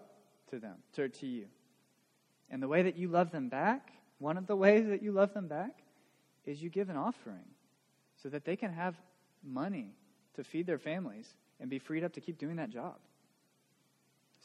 to 0.51 0.59
them, 0.59 0.75
to, 0.93 1.09
to 1.09 1.27
you. 1.27 1.47
And 2.49 2.61
the 2.61 2.67
way 2.67 2.83
that 2.83 2.95
you 2.95 3.07
love 3.07 3.31
them 3.31 3.49
back, 3.49 3.91
one 4.19 4.37
of 4.37 4.45
the 4.45 4.55
ways 4.55 4.87
that 4.87 5.01
you 5.01 5.11
love 5.11 5.33
them 5.33 5.47
back, 5.47 5.79
is 6.45 6.61
you 6.61 6.69
give 6.69 6.89
an 6.89 6.97
offering 6.97 7.45
so 8.21 8.29
that 8.29 8.45
they 8.45 8.55
can 8.55 8.71
have 8.71 8.95
money 9.43 9.95
to 10.35 10.43
feed 10.43 10.67
their 10.67 10.77
families 10.77 11.33
and 11.59 11.69
be 11.69 11.79
freed 11.79 12.03
up 12.03 12.13
to 12.13 12.21
keep 12.21 12.37
doing 12.37 12.57
that 12.57 12.69
job. 12.69 12.95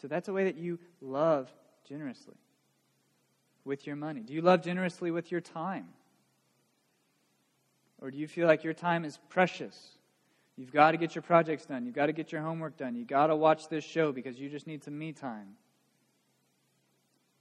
So 0.00 0.08
that's 0.08 0.28
a 0.28 0.32
way 0.32 0.44
that 0.44 0.56
you 0.56 0.78
love 1.00 1.50
generously 1.88 2.36
with 3.64 3.86
your 3.86 3.96
money. 3.96 4.20
Do 4.20 4.32
you 4.32 4.42
love 4.42 4.62
generously 4.62 5.10
with 5.10 5.30
your 5.32 5.40
time? 5.40 5.88
Or 8.00 8.10
do 8.10 8.18
you 8.18 8.28
feel 8.28 8.46
like 8.46 8.62
your 8.62 8.74
time 8.74 9.04
is 9.04 9.18
precious? 9.28 9.76
You've 10.56 10.72
got 10.72 10.92
to 10.92 10.96
get 10.96 11.14
your 11.14 11.22
projects 11.22 11.66
done. 11.66 11.84
You've 11.84 11.94
got 11.94 12.06
to 12.06 12.12
get 12.12 12.32
your 12.32 12.42
homework 12.42 12.76
done. 12.76 12.94
You've 12.94 13.08
got 13.08 13.28
to 13.28 13.36
watch 13.36 13.68
this 13.68 13.84
show 13.84 14.12
because 14.12 14.38
you 14.38 14.48
just 14.48 14.66
need 14.66 14.84
some 14.84 14.98
me 14.98 15.12
time. 15.12 15.56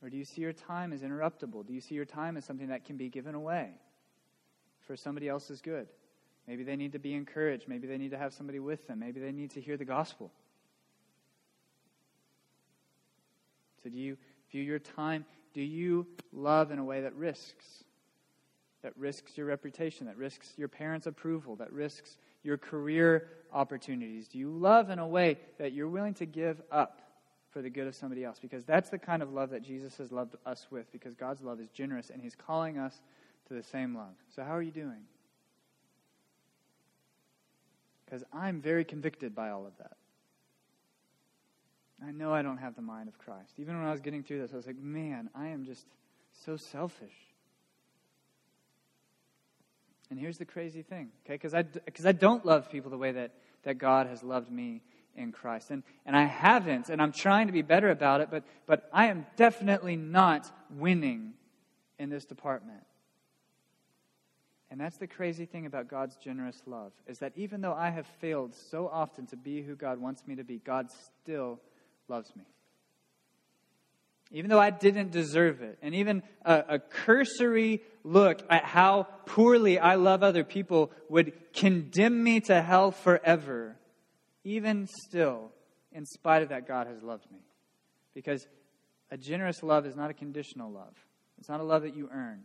Or 0.01 0.09
do 0.09 0.17
you 0.17 0.25
see 0.25 0.41
your 0.41 0.53
time 0.53 0.93
as 0.93 1.01
interruptible? 1.01 1.65
Do 1.65 1.73
you 1.73 1.81
see 1.81 1.95
your 1.95 2.05
time 2.05 2.37
as 2.37 2.45
something 2.45 2.67
that 2.67 2.85
can 2.85 2.97
be 2.97 3.09
given 3.09 3.33
away 3.33 3.71
for 4.81 4.95
somebody 4.95 5.27
else's 5.27 5.61
good? 5.61 5.87
Maybe 6.47 6.63
they 6.63 6.75
need 6.75 6.93
to 6.93 6.99
be 6.99 7.13
encouraged. 7.13 7.67
Maybe 7.67 7.87
they 7.87 7.97
need 7.97 8.11
to 8.11 8.17
have 8.17 8.33
somebody 8.33 8.59
with 8.59 8.87
them. 8.87 8.99
Maybe 8.99 9.19
they 9.19 9.31
need 9.31 9.51
to 9.51 9.61
hear 9.61 9.75
the 9.75 9.85
gospel. 9.85 10.31
So, 13.83 13.89
do 13.89 13.97
you 13.97 14.17
view 14.51 14.63
your 14.63 14.79
time? 14.79 15.25
Do 15.53 15.61
you 15.61 16.07
love 16.31 16.71
in 16.71 16.79
a 16.79 16.83
way 16.83 17.01
that 17.01 17.15
risks? 17.15 17.65
That 18.83 18.93
risks 18.97 19.37
your 19.37 19.47
reputation, 19.47 20.07
that 20.07 20.17
risks 20.17 20.53
your 20.55 20.67
parents' 20.67 21.07
approval, 21.07 21.57
that 21.57 21.73
risks 21.73 22.17
your 22.43 22.57
career 22.57 23.27
opportunities? 23.51 24.27
Do 24.27 24.37
you 24.37 24.49
love 24.49 24.89
in 24.89 24.99
a 24.99 25.07
way 25.07 25.37
that 25.57 25.73
you're 25.73 25.89
willing 25.89 26.13
to 26.15 26.25
give 26.25 26.61
up 26.71 27.01
for 27.49 27.61
the 27.61 27.69
good 27.69 27.87
of 27.87 27.95
somebody 27.95 28.23
else? 28.23 28.39
Because 28.39 28.63
that's 28.63 28.89
the 28.89 28.99
kind 28.99 29.21
of 29.21 29.33
love 29.33 29.49
that 29.49 29.63
Jesus 29.63 29.97
has 29.97 30.11
loved 30.11 30.35
us 30.45 30.67
with, 30.71 30.91
because 30.91 31.13
God's 31.15 31.41
love 31.41 31.59
is 31.59 31.69
generous 31.69 32.09
and 32.09 32.21
He's 32.21 32.35
calling 32.35 32.77
us 32.77 33.01
to 33.47 33.53
the 33.53 33.63
same 33.63 33.95
love. 33.95 34.15
So, 34.33 34.43
how 34.43 34.55
are 34.55 34.61
you 34.61 34.71
doing? 34.71 35.03
Because 38.07 38.23
I'm 38.31 38.61
very 38.61 38.85
convicted 38.85 39.35
by 39.35 39.49
all 39.49 39.67
of 39.67 39.77
that. 39.79 39.97
I 42.05 42.11
know 42.11 42.33
I 42.33 42.41
don't 42.41 42.57
have 42.57 42.75
the 42.75 42.81
mind 42.81 43.09
of 43.09 43.17
Christ. 43.17 43.53
Even 43.57 43.77
when 43.77 43.85
I 43.85 43.91
was 43.91 43.99
getting 43.99 44.23
through 44.23 44.41
this, 44.41 44.53
I 44.53 44.55
was 44.55 44.65
like, 44.67 44.79
man, 44.79 45.29
I 45.35 45.47
am 45.47 45.65
just 45.65 45.85
so 46.45 46.55
selfish. 46.55 47.13
And 50.09 50.17
here's 50.17 50.37
the 50.37 50.45
crazy 50.45 50.83
thing, 50.83 51.09
okay? 51.25 51.33
Because 51.33 51.53
I, 51.53 51.63
cause 51.63 52.05
I 52.05 52.13
don't 52.13 52.45
love 52.45 52.71
people 52.71 52.91
the 52.91 52.97
way 52.97 53.11
that, 53.11 53.31
that 53.63 53.77
God 53.77 54.07
has 54.07 54.23
loved 54.23 54.49
me 54.49 54.81
in 55.15 55.33
Christ. 55.33 55.71
And, 55.71 55.83
and 56.05 56.15
I 56.15 56.23
haven't, 56.23 56.89
and 56.89 57.01
I'm 57.01 57.11
trying 57.11 57.47
to 57.47 57.53
be 57.53 57.63
better 57.63 57.89
about 57.89 58.21
it, 58.21 58.29
but, 58.31 58.43
but 58.67 58.87
I 58.93 59.07
am 59.07 59.25
definitely 59.35 59.97
not 59.97 60.49
winning 60.69 61.33
in 61.99 62.09
this 62.09 62.23
department. 62.23 62.83
And 64.69 64.79
that's 64.81 64.97
the 64.97 65.07
crazy 65.07 65.45
thing 65.45 65.65
about 65.65 65.87
God's 65.87 66.17
generous 66.17 66.61
love, 66.65 66.91
is 67.07 67.19
that 67.19 67.31
even 67.35 67.61
though 67.61 67.73
I 67.73 67.89
have 67.89 68.05
failed 68.19 68.53
so 68.53 68.89
often 68.91 69.25
to 69.27 69.37
be 69.37 69.61
who 69.61 69.75
God 69.75 69.99
wants 69.99 70.27
me 70.27 70.35
to 70.35 70.43
be, 70.43 70.57
God 70.57 70.87
still 71.21 71.59
loves 72.09 72.35
me. 72.35 72.43
Even 74.31 74.49
though 74.49 74.59
I 74.59 74.71
didn't 74.71 75.11
deserve 75.11 75.61
it, 75.61 75.77
and 75.81 75.95
even 75.95 76.21
a, 76.43 76.63
a 76.67 76.79
cursory 76.79 77.81
look 78.03 78.41
at 78.49 78.65
how 78.65 79.07
poorly 79.25 79.79
I 79.79 79.95
love 79.95 80.21
other 80.21 80.43
people 80.43 80.91
would 81.07 81.31
condemn 81.53 82.21
me 82.21 82.41
to 82.41 82.61
hell 82.61 82.91
forever, 82.91 83.77
even 84.43 84.85
still, 85.07 85.51
in 85.93 86.05
spite 86.05 86.43
of 86.43 86.49
that, 86.49 86.67
God 86.67 86.87
has 86.87 87.01
loved 87.01 87.31
me. 87.31 87.39
Because 88.13 88.45
a 89.11 89.17
generous 89.17 89.63
love 89.63 89.85
is 89.85 89.95
not 89.95 90.09
a 90.09 90.13
conditional 90.13 90.71
love, 90.71 90.93
it's 91.37 91.47
not 91.47 91.61
a 91.61 91.63
love 91.63 91.83
that 91.83 91.95
you 91.95 92.09
earn. 92.11 92.43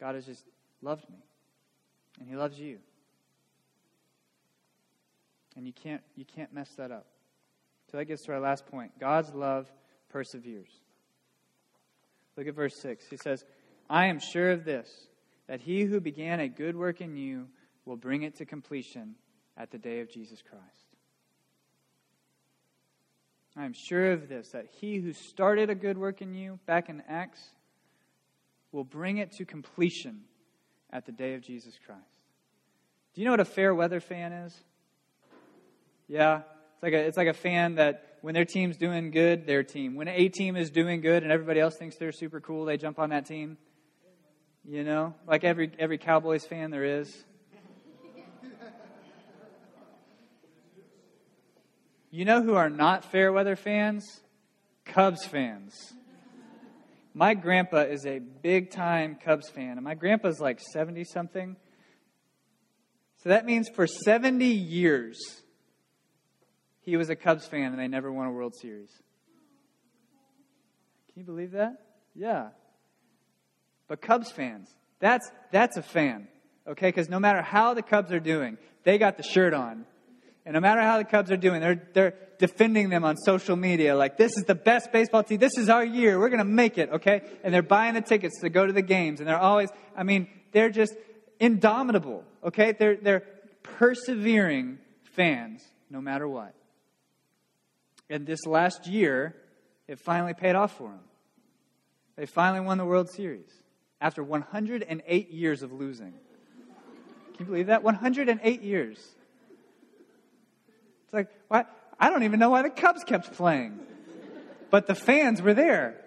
God 0.00 0.14
has 0.14 0.24
just 0.24 0.44
loved 0.82 1.08
me, 1.10 1.24
and 2.20 2.28
He 2.28 2.36
loves 2.36 2.58
you. 2.58 2.78
And 5.56 5.66
you 5.66 5.72
can't, 5.72 6.02
you 6.14 6.24
can't 6.24 6.52
mess 6.52 6.70
that 6.76 6.92
up. 6.92 7.06
So 7.90 7.96
that 7.96 8.04
gets 8.04 8.24
to 8.26 8.32
our 8.32 8.40
last 8.40 8.66
point. 8.66 8.92
God's 9.00 9.34
love 9.34 9.70
perseveres. 10.08 10.70
Look 12.36 12.46
at 12.46 12.54
verse 12.54 12.76
6. 12.80 13.06
He 13.08 13.16
says, 13.16 13.44
I 13.90 14.06
am 14.06 14.20
sure 14.20 14.52
of 14.52 14.64
this, 14.64 14.88
that 15.48 15.60
he 15.60 15.82
who 15.82 16.00
began 16.00 16.38
a 16.40 16.48
good 16.48 16.76
work 16.76 17.00
in 17.00 17.16
you 17.16 17.48
will 17.84 17.96
bring 17.96 18.22
it 18.22 18.36
to 18.36 18.44
completion 18.44 19.16
at 19.56 19.70
the 19.70 19.78
day 19.78 20.00
of 20.00 20.10
Jesus 20.10 20.40
Christ. 20.42 20.64
I 23.56 23.64
am 23.64 23.72
sure 23.72 24.12
of 24.12 24.28
this, 24.28 24.50
that 24.50 24.66
he 24.80 24.98
who 24.98 25.12
started 25.12 25.68
a 25.68 25.74
good 25.74 25.98
work 25.98 26.22
in 26.22 26.32
you 26.32 26.60
back 26.66 26.88
in 26.88 27.02
Acts 27.08 27.40
will 28.70 28.84
bring 28.84 29.18
it 29.18 29.32
to 29.32 29.44
completion 29.44 30.20
at 30.92 31.06
the 31.06 31.12
day 31.12 31.34
of 31.34 31.42
Jesus 31.42 31.74
Christ. 31.84 32.02
Do 33.14 33.20
you 33.20 33.24
know 33.24 33.32
what 33.32 33.40
a 33.40 33.44
fair 33.44 33.74
weather 33.74 34.00
fan 34.00 34.32
is? 34.32 34.54
Yeah, 36.06 36.42
it's 36.74 36.82
like 36.82 36.92
a, 36.92 36.98
it's 36.98 37.16
like 37.16 37.28
a 37.28 37.34
fan 37.34 37.74
that 37.74 38.18
when 38.22 38.34
their 38.34 38.44
team's 38.44 38.76
doing 38.76 39.10
good, 39.10 39.46
their 39.46 39.62
team. 39.62 39.94
When 39.94 40.08
a 40.08 40.28
team 40.28 40.56
is 40.56 40.70
doing 40.70 41.00
good 41.00 41.22
and 41.22 41.30
everybody 41.30 41.60
else 41.60 41.76
thinks 41.76 41.96
they're 41.96 42.12
super 42.12 42.40
cool, 42.40 42.64
they 42.64 42.76
jump 42.76 42.98
on 42.98 43.10
that 43.10 43.26
team. 43.26 43.58
You 44.64 44.84
know, 44.84 45.14
like 45.26 45.44
every 45.44 45.70
every 45.78 45.98
Cowboys 45.98 46.44
fan 46.44 46.70
there 46.70 46.84
is. 46.84 47.24
You 52.10 52.24
know 52.24 52.42
who 52.42 52.54
are 52.54 52.70
not 52.70 53.04
fair 53.04 53.32
weather 53.32 53.56
fans? 53.56 54.22
Cubs 54.86 55.24
fans. 55.26 55.92
My 57.18 57.34
grandpa 57.34 57.78
is 57.78 58.06
a 58.06 58.20
big 58.20 58.70
time 58.70 59.18
Cubs 59.24 59.50
fan, 59.50 59.72
and 59.72 59.82
my 59.82 59.96
grandpa's 59.96 60.38
like 60.38 60.60
70 60.60 61.02
something. 61.02 61.56
So 63.24 63.30
that 63.30 63.44
means 63.44 63.68
for 63.68 63.88
70 63.88 64.44
years, 64.44 65.18
he 66.82 66.96
was 66.96 67.10
a 67.10 67.16
Cubs 67.16 67.44
fan 67.44 67.72
and 67.72 67.78
they 67.80 67.88
never 67.88 68.12
won 68.12 68.28
a 68.28 68.30
World 68.30 68.54
Series. 68.54 68.90
Can 71.12 71.18
you 71.18 71.24
believe 71.24 71.50
that? 71.50 71.82
Yeah. 72.14 72.50
But 73.88 74.00
Cubs 74.00 74.30
fans, 74.30 74.72
that's, 75.00 75.28
that's 75.50 75.76
a 75.76 75.82
fan, 75.82 76.28
okay? 76.68 76.86
Because 76.86 77.08
no 77.08 77.18
matter 77.18 77.42
how 77.42 77.74
the 77.74 77.82
Cubs 77.82 78.12
are 78.12 78.20
doing, 78.20 78.58
they 78.84 78.96
got 78.96 79.16
the 79.16 79.24
shirt 79.24 79.54
on. 79.54 79.86
And 80.48 80.54
no 80.54 80.60
matter 80.60 80.80
how 80.80 80.96
the 80.96 81.04
Cubs 81.04 81.30
are 81.30 81.36
doing, 81.36 81.60
they're, 81.60 81.88
they're 81.92 82.14
defending 82.38 82.88
them 82.88 83.04
on 83.04 83.18
social 83.18 83.54
media 83.54 83.94
like, 83.94 84.16
this 84.16 84.34
is 84.38 84.44
the 84.44 84.54
best 84.54 84.90
baseball 84.90 85.22
team. 85.22 85.36
This 85.36 85.58
is 85.58 85.68
our 85.68 85.84
year. 85.84 86.18
We're 86.18 86.30
going 86.30 86.38
to 86.38 86.44
make 86.46 86.78
it, 86.78 86.88
okay? 86.90 87.20
And 87.44 87.52
they're 87.52 87.60
buying 87.60 87.92
the 87.92 88.00
tickets 88.00 88.40
to 88.40 88.48
go 88.48 88.66
to 88.66 88.72
the 88.72 88.80
games. 88.80 89.20
And 89.20 89.28
they're 89.28 89.36
always, 89.36 89.68
I 89.94 90.04
mean, 90.04 90.26
they're 90.52 90.70
just 90.70 90.94
indomitable, 91.38 92.24
okay? 92.42 92.72
They're, 92.72 92.96
they're 92.96 93.24
persevering 93.62 94.78
fans 95.12 95.62
no 95.90 96.00
matter 96.00 96.26
what. 96.26 96.54
And 98.08 98.26
this 98.26 98.46
last 98.46 98.86
year, 98.86 99.36
it 99.86 99.98
finally 99.98 100.32
paid 100.32 100.54
off 100.54 100.78
for 100.78 100.88
them. 100.88 101.04
They 102.16 102.24
finally 102.24 102.64
won 102.64 102.78
the 102.78 102.86
World 102.86 103.10
Series 103.10 103.50
after 104.00 104.24
108 104.24 105.30
years 105.30 105.62
of 105.62 105.74
losing. 105.74 106.14
Can 107.36 107.40
you 107.40 107.44
believe 107.44 107.66
that? 107.66 107.82
108 107.82 108.62
years. 108.62 108.98
It's 111.08 111.14
like? 111.14 111.28
I 112.00 112.10
don't 112.10 112.22
even 112.22 112.38
know 112.38 112.50
why 112.50 112.62
the 112.62 112.70
Cubs 112.70 113.02
kept 113.04 113.32
playing. 113.32 113.78
But 114.70 114.86
the 114.86 114.94
fans 114.94 115.42
were 115.42 115.54
there. 115.54 116.00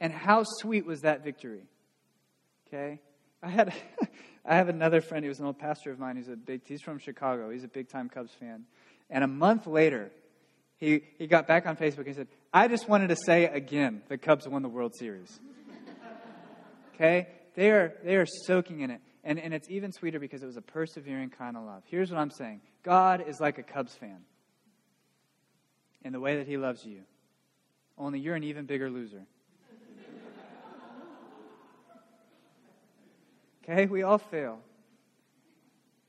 And 0.00 0.12
how 0.12 0.42
sweet 0.44 0.84
was 0.84 1.02
that 1.02 1.24
victory? 1.24 1.62
Okay? 2.68 3.00
I 3.42 3.48
had 3.48 3.72
I 4.44 4.56
have 4.56 4.68
another 4.68 5.00
friend, 5.00 5.24
he 5.24 5.28
was 5.28 5.38
an 5.38 5.46
old 5.46 5.58
pastor 5.60 5.92
of 5.92 6.00
mine, 6.00 6.16
he's 6.16 6.28
a 6.28 6.34
big 6.34 6.62
he's 6.66 6.82
from 6.82 6.98
Chicago. 6.98 7.50
He's 7.50 7.62
a 7.64 7.68
big 7.68 7.88
time 7.88 8.08
Cubs 8.08 8.32
fan. 8.34 8.64
And 9.08 9.22
a 9.22 9.28
month 9.28 9.66
later, 9.66 10.10
he, 10.78 11.02
he 11.18 11.28
got 11.28 11.46
back 11.46 11.66
on 11.66 11.76
Facebook 11.76 12.06
and 12.06 12.16
said, 12.16 12.28
I 12.52 12.66
just 12.66 12.88
wanted 12.88 13.08
to 13.08 13.16
say 13.16 13.44
again, 13.44 14.02
the 14.08 14.18
Cubs 14.18 14.48
won 14.48 14.62
the 14.62 14.68
World 14.68 14.94
Series. 14.96 15.38
okay? 16.94 17.28
They 17.54 17.70
are, 17.70 17.94
they 18.04 18.16
are 18.16 18.26
soaking 18.26 18.80
in 18.80 18.90
it. 18.90 19.00
And, 19.22 19.38
and 19.38 19.54
it's 19.54 19.70
even 19.70 19.92
sweeter 19.92 20.18
because 20.18 20.42
it 20.42 20.46
was 20.46 20.56
a 20.56 20.62
persevering 20.62 21.30
kind 21.30 21.56
of 21.56 21.62
love. 21.62 21.84
Here's 21.86 22.10
what 22.10 22.18
I'm 22.18 22.32
saying 22.32 22.62
God 22.82 23.22
is 23.28 23.38
like 23.38 23.58
a 23.58 23.62
Cubs 23.62 23.94
fan 23.94 24.18
in 26.04 26.12
the 26.12 26.20
way 26.20 26.36
that 26.36 26.46
he 26.46 26.56
loves 26.56 26.84
you. 26.84 27.02
only 27.96 28.18
you're 28.18 28.34
an 28.34 28.44
even 28.44 28.66
bigger 28.66 28.90
loser. 28.90 29.26
okay? 33.62 33.86
We 33.86 34.02
all 34.02 34.18
fail. 34.18 34.58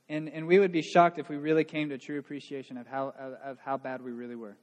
And, 0.10 0.30
and 0.30 0.48
we 0.48 0.60
would 0.60 0.72
be 0.72 0.82
shocked 0.82 1.18
if 1.18 1.30
we 1.30 1.38
really 1.38 1.64
came 1.64 1.90
to 1.90 1.98
true 1.98 2.20
appreciation 2.20 2.78
of 2.78 2.88
how, 2.88 3.14
of, 3.18 3.34
of 3.44 3.60
how 3.60 3.78
bad 3.78 4.02
we 4.02 4.12
really 4.12 4.36
were. 4.36 4.58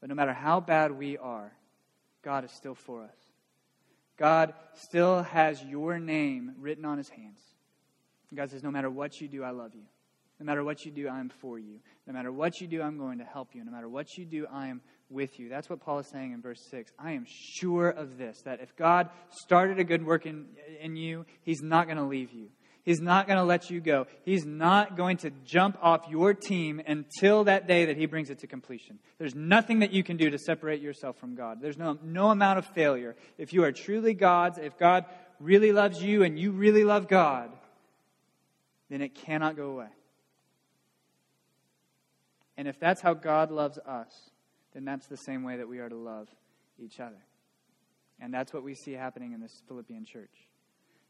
But 0.00 0.08
no 0.08 0.14
matter 0.14 0.32
how 0.32 0.60
bad 0.60 0.92
we 0.92 1.18
are, 1.18 1.52
God 2.22 2.44
is 2.44 2.52
still 2.52 2.74
for 2.74 3.02
us. 3.02 3.16
God 4.16 4.54
still 4.74 5.22
has 5.22 5.62
your 5.62 5.98
name 5.98 6.54
written 6.58 6.84
on 6.84 6.98
his 6.98 7.08
hands. 7.08 7.40
God 8.34 8.50
says, 8.50 8.62
No 8.62 8.70
matter 8.70 8.90
what 8.90 9.20
you 9.20 9.28
do, 9.28 9.42
I 9.42 9.50
love 9.50 9.74
you. 9.74 9.84
No 10.38 10.44
matter 10.44 10.62
what 10.62 10.84
you 10.84 10.90
do, 10.90 11.08
I'm 11.08 11.30
for 11.40 11.58
you. 11.58 11.80
No 12.06 12.12
matter 12.12 12.30
what 12.30 12.60
you 12.60 12.66
do, 12.66 12.82
I'm 12.82 12.98
going 12.98 13.18
to 13.18 13.24
help 13.24 13.54
you. 13.54 13.64
No 13.64 13.72
matter 13.72 13.88
what 13.88 14.18
you 14.18 14.24
do, 14.26 14.46
I 14.52 14.68
am 14.68 14.82
with 15.08 15.38
you. 15.38 15.48
That's 15.48 15.70
what 15.70 15.80
Paul 15.80 16.00
is 16.00 16.08
saying 16.10 16.32
in 16.32 16.42
verse 16.42 16.60
6. 16.70 16.92
I 16.98 17.12
am 17.12 17.24
sure 17.28 17.88
of 17.88 18.18
this, 18.18 18.42
that 18.44 18.60
if 18.60 18.76
God 18.76 19.08
started 19.30 19.78
a 19.78 19.84
good 19.84 20.04
work 20.04 20.26
in, 20.26 20.46
in 20.80 20.96
you, 20.96 21.24
he's 21.42 21.62
not 21.62 21.86
going 21.86 21.96
to 21.96 22.04
leave 22.04 22.32
you. 22.32 22.48
He's 22.86 23.00
not 23.00 23.26
going 23.26 23.38
to 23.38 23.44
let 23.44 23.68
you 23.68 23.80
go. 23.80 24.06
He's 24.24 24.46
not 24.46 24.96
going 24.96 25.16
to 25.18 25.30
jump 25.44 25.76
off 25.82 26.02
your 26.08 26.34
team 26.34 26.80
until 26.86 27.42
that 27.44 27.66
day 27.66 27.86
that 27.86 27.96
He 27.96 28.06
brings 28.06 28.30
it 28.30 28.38
to 28.40 28.46
completion. 28.46 29.00
There's 29.18 29.34
nothing 29.34 29.80
that 29.80 29.92
you 29.92 30.04
can 30.04 30.16
do 30.16 30.30
to 30.30 30.38
separate 30.38 30.80
yourself 30.80 31.18
from 31.18 31.34
God. 31.34 31.60
There's 31.60 31.76
no, 31.76 31.98
no 32.04 32.30
amount 32.30 32.60
of 32.60 32.66
failure. 32.66 33.16
If 33.38 33.52
you 33.52 33.64
are 33.64 33.72
truly 33.72 34.14
God's, 34.14 34.58
if 34.58 34.78
God 34.78 35.04
really 35.40 35.72
loves 35.72 36.00
you 36.00 36.22
and 36.22 36.38
you 36.38 36.52
really 36.52 36.84
love 36.84 37.08
God, 37.08 37.50
then 38.88 39.02
it 39.02 39.16
cannot 39.16 39.56
go 39.56 39.70
away. 39.70 39.88
And 42.56 42.66
if 42.66 42.78
that's 42.80 43.00
how 43.00 43.14
God 43.14 43.50
loves 43.50 43.78
us, 43.78 44.30
then 44.72 44.84
that's 44.84 45.06
the 45.06 45.16
same 45.16 45.42
way 45.42 45.56
that 45.56 45.68
we 45.68 45.78
are 45.78 45.88
to 45.88 45.96
love 45.96 46.28
each 46.78 47.00
other. 47.00 47.22
And 48.20 48.32
that's 48.32 48.52
what 48.52 48.62
we 48.62 48.74
see 48.74 48.92
happening 48.92 49.32
in 49.32 49.40
this 49.40 49.62
Philippian 49.68 50.04
church 50.04 50.48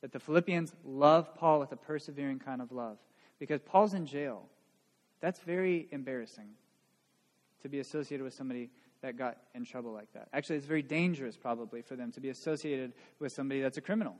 that 0.02 0.12
the 0.12 0.20
Philippians 0.20 0.72
love 0.85 1.35
Paul 1.35 1.59
with 1.59 1.72
a 1.72 1.76
persevering 1.76 2.38
kind 2.38 2.61
of 2.61 2.70
love 2.70 2.98
because 3.38 3.61
Paul's 3.61 3.94
in 3.94 4.06
jail. 4.06 4.44
That's 5.20 5.40
very 5.40 5.88
embarrassing 5.90 6.50
to 7.62 7.68
be 7.68 7.80
associated 7.80 8.22
with 8.22 8.35
somebody 8.35 8.70
that 9.02 9.16
got 9.16 9.38
in 9.54 9.64
trouble 9.64 9.92
like 9.92 10.12
that. 10.12 10.28
Actually, 10.32 10.56
it's 10.56 10.66
very 10.66 10.82
dangerous, 10.82 11.37
probably, 11.37 11.82
for 11.82 11.96
them 11.96 12.12
to 12.12 12.20
be 12.20 12.28
associated 12.28 12.92
with 13.18 13.32
somebody 13.32 13.61
that's 13.61 13.78
a 13.78 13.80
criminal. 13.80 14.14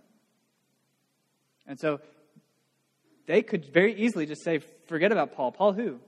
And 1.67 1.79
so 1.79 2.01
they 3.27 3.43
could 3.43 3.67
very 3.67 3.95
easily 3.95 4.27
just 4.27 4.43
say, 4.43 4.59
forget 4.87 5.13
about 5.13 5.35
Paul. 5.35 5.53
Paul 5.53 5.73
who? 5.73 6.01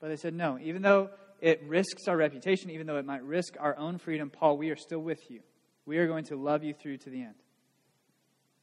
But 0.00 0.08
they 0.08 0.16
said, 0.16 0.34
no, 0.34 0.58
even 0.60 0.82
though 0.82 1.10
it 1.40 1.62
risks 1.66 2.08
our 2.08 2.16
reputation, 2.16 2.70
even 2.70 2.86
though 2.86 2.96
it 2.96 3.04
might 3.04 3.22
risk 3.22 3.54
our 3.58 3.76
own 3.76 3.98
freedom, 3.98 4.30
Paul, 4.30 4.56
we 4.56 4.70
are 4.70 4.76
still 4.76 5.00
with 5.00 5.30
you. 5.30 5.40
We 5.86 5.98
are 5.98 6.06
going 6.06 6.24
to 6.26 6.36
love 6.36 6.64
you 6.64 6.74
through 6.74 6.98
to 6.98 7.10
the 7.10 7.22
end. 7.22 7.34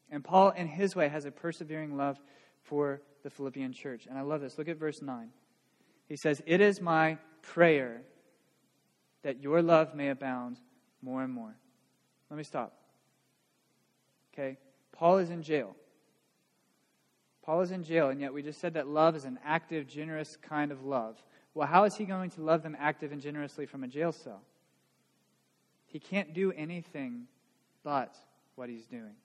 And 0.10 0.23
Paul, 0.23 0.52
in 0.52 0.67
his 0.67 0.95
way, 0.95 1.10
has 1.10 1.26
a 1.26 1.32
persevering 1.32 1.97
love 1.97 2.17
for 2.63 3.02
the 3.23 3.30
Philippian 3.30 3.73
church. 3.73 4.08
And 4.08 4.17
I 4.17 4.21
love 4.21 4.41
this. 4.41 4.58
Look 4.58 4.69
at 4.69 4.78
verse 4.78 5.02
9. 5.02 5.30
He 6.08 6.15
says, 6.15 6.41
It 6.45 6.62
is 6.62 6.82
my 6.82 7.17
prayer 7.41 8.02
that 9.23 9.41
your 9.41 9.62
love 9.62 9.93
may 9.93 10.10
abound 10.10 10.58
more 11.02 11.23
and 11.23 11.34
more. 11.34 11.56
Let 12.30 12.38
me 12.38 12.43
stop. 12.43 12.73
Okay? 14.34 14.58
Paul 14.91 15.17
is 15.17 15.30
in 15.30 15.43
jail. 15.43 15.76
Paul 17.47 17.62
is 17.62 17.71
in 17.71 17.81
jail, 17.81 18.10
and 18.10 18.19
yet 18.19 18.33
we 18.33 18.43
just 18.43 18.60
said 18.60 18.73
that 18.73 18.89
love 18.89 19.15
is 19.15 19.23
an 19.23 19.39
active, 19.43 19.88
generous 19.88 20.38
kind 20.41 20.69
of 20.69 20.83
love. 20.83 21.15
Well, 21.53 21.65
how 21.65 21.86
is 21.86 21.95
he 21.95 22.03
going 22.03 22.29
to 22.31 22.41
love 22.41 22.62
them 22.62 22.75
active 22.77 23.13
and 23.13 23.21
generously 23.21 23.65
from 23.65 23.86
a 23.86 23.88
jail 23.88 24.12
cell? 24.12 24.41
He 25.86 25.97
can't 25.97 26.33
do 26.33 26.51
anything 26.51 27.27
but 27.86 28.13
what 28.55 28.67
he's 28.67 28.86
doing 28.86 29.15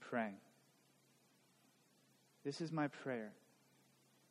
praying. 0.00 0.36
This 2.44 2.60
is 2.60 2.70
my 2.70 2.88
prayer. 2.88 3.32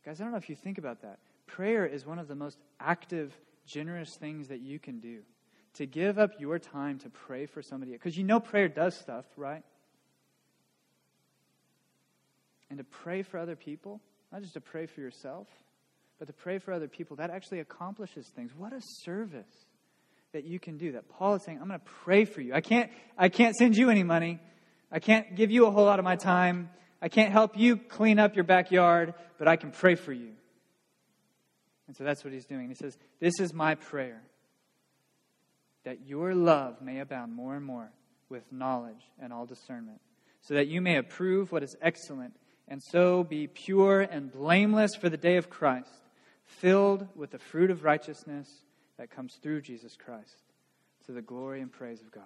Guys, 0.05 0.21
I 0.21 0.23
don't 0.23 0.31
know 0.31 0.37
if 0.37 0.47
you 0.47 0.55
think 0.55 0.77
about 0.77 1.01
that. 1.01 1.17
Prayer 1.47 1.85
is 1.85 2.05
one 2.05 2.19
of 2.19 2.27
the 2.27 2.35
most 2.35 2.59
active, 2.79 3.35
generous 3.65 4.15
things 4.15 4.49
that 4.49 4.61
you 4.61 4.77
can 4.77 4.99
do. 4.99 5.21
To 5.73 5.87
give 5.87 6.19
up 6.19 6.39
your 6.39 6.59
time 6.59 6.99
to 6.99 7.09
pray 7.09 7.47
for 7.47 7.63
somebody. 7.63 7.93
Because 7.93 8.17
you 8.17 8.23
know 8.23 8.39
prayer 8.39 8.69
does 8.69 8.95
stuff, 8.95 9.25
right? 9.35 9.63
And 12.69 12.77
to 12.79 12.83
pray 12.83 13.21
for 13.21 13.37
other 13.37 13.55
people, 13.55 14.01
not 14.31 14.41
just 14.41 14.53
to 14.53 14.61
pray 14.61 14.85
for 14.85 15.01
yourself, 15.01 15.47
but 16.19 16.25
to 16.27 16.33
pray 16.33 16.57
for 16.59 16.73
other 16.73 16.87
people, 16.87 17.17
that 17.17 17.29
actually 17.29 17.59
accomplishes 17.59 18.27
things. 18.35 18.51
What 18.57 18.73
a 18.73 18.81
service 18.81 19.67
that 20.33 20.45
you 20.45 20.59
can 20.59 20.77
do. 20.77 20.93
That 20.93 21.07
Paul 21.09 21.35
is 21.35 21.43
saying, 21.43 21.59
I'm 21.61 21.67
going 21.67 21.79
to 21.79 21.85
pray 22.03 22.25
for 22.25 22.41
you. 22.41 22.53
I 22.53 22.61
can't, 22.61 22.91
I 23.17 23.29
can't 23.29 23.55
send 23.55 23.75
you 23.75 23.89
any 23.89 24.03
money. 24.03 24.39
I 24.91 24.99
can't 24.99 25.35
give 25.35 25.51
you 25.51 25.65
a 25.65 25.71
whole 25.71 25.85
lot 25.85 25.99
of 25.99 26.05
my 26.05 26.15
time. 26.15 26.69
I 27.01 27.09
can't 27.09 27.31
help 27.31 27.57
you 27.57 27.77
clean 27.77 28.19
up 28.19 28.35
your 28.35 28.43
backyard, 28.43 29.13
but 29.37 29.47
I 29.47 29.55
can 29.55 29.71
pray 29.71 29.95
for 29.95 30.13
you. 30.13 30.31
And 31.87 31.95
so 31.95 32.03
that's 32.03 32.23
what 32.23 32.33
he's 32.33 32.45
doing. 32.45 32.67
He 32.67 32.75
says, 32.75 32.97
This 33.19 33.39
is 33.39 33.53
my 33.53 33.75
prayer 33.75 34.21
that 35.83 36.07
your 36.07 36.33
love 36.33 36.81
may 36.81 36.99
abound 36.99 37.33
more 37.33 37.55
and 37.55 37.63
more 37.63 37.91
with 38.27 38.51
knowledge 38.51 39.09
and 39.21 39.31
all 39.31 39.45
discernment, 39.45 40.01
so 40.41 40.55
that 40.55 40.67
you 40.67 40.81
may 40.81 40.97
approve 40.97 41.51
what 41.51 41.63
is 41.63 41.75
excellent, 41.81 42.33
and 42.67 42.81
so 42.81 43.23
be 43.23 43.47
pure 43.47 44.01
and 44.01 44.31
blameless 44.31 44.95
for 44.95 45.09
the 45.09 45.17
day 45.17 45.37
of 45.37 45.49
Christ, 45.49 46.01
filled 46.45 47.07
with 47.15 47.31
the 47.31 47.39
fruit 47.39 47.71
of 47.71 47.83
righteousness 47.83 48.49
that 48.97 49.11
comes 49.11 49.35
through 49.41 49.61
Jesus 49.61 49.95
Christ, 49.95 50.43
to 51.05 51.11
the 51.11 51.21
glory 51.21 51.61
and 51.61 51.71
praise 51.71 52.01
of 52.01 52.11
God. 52.11 52.23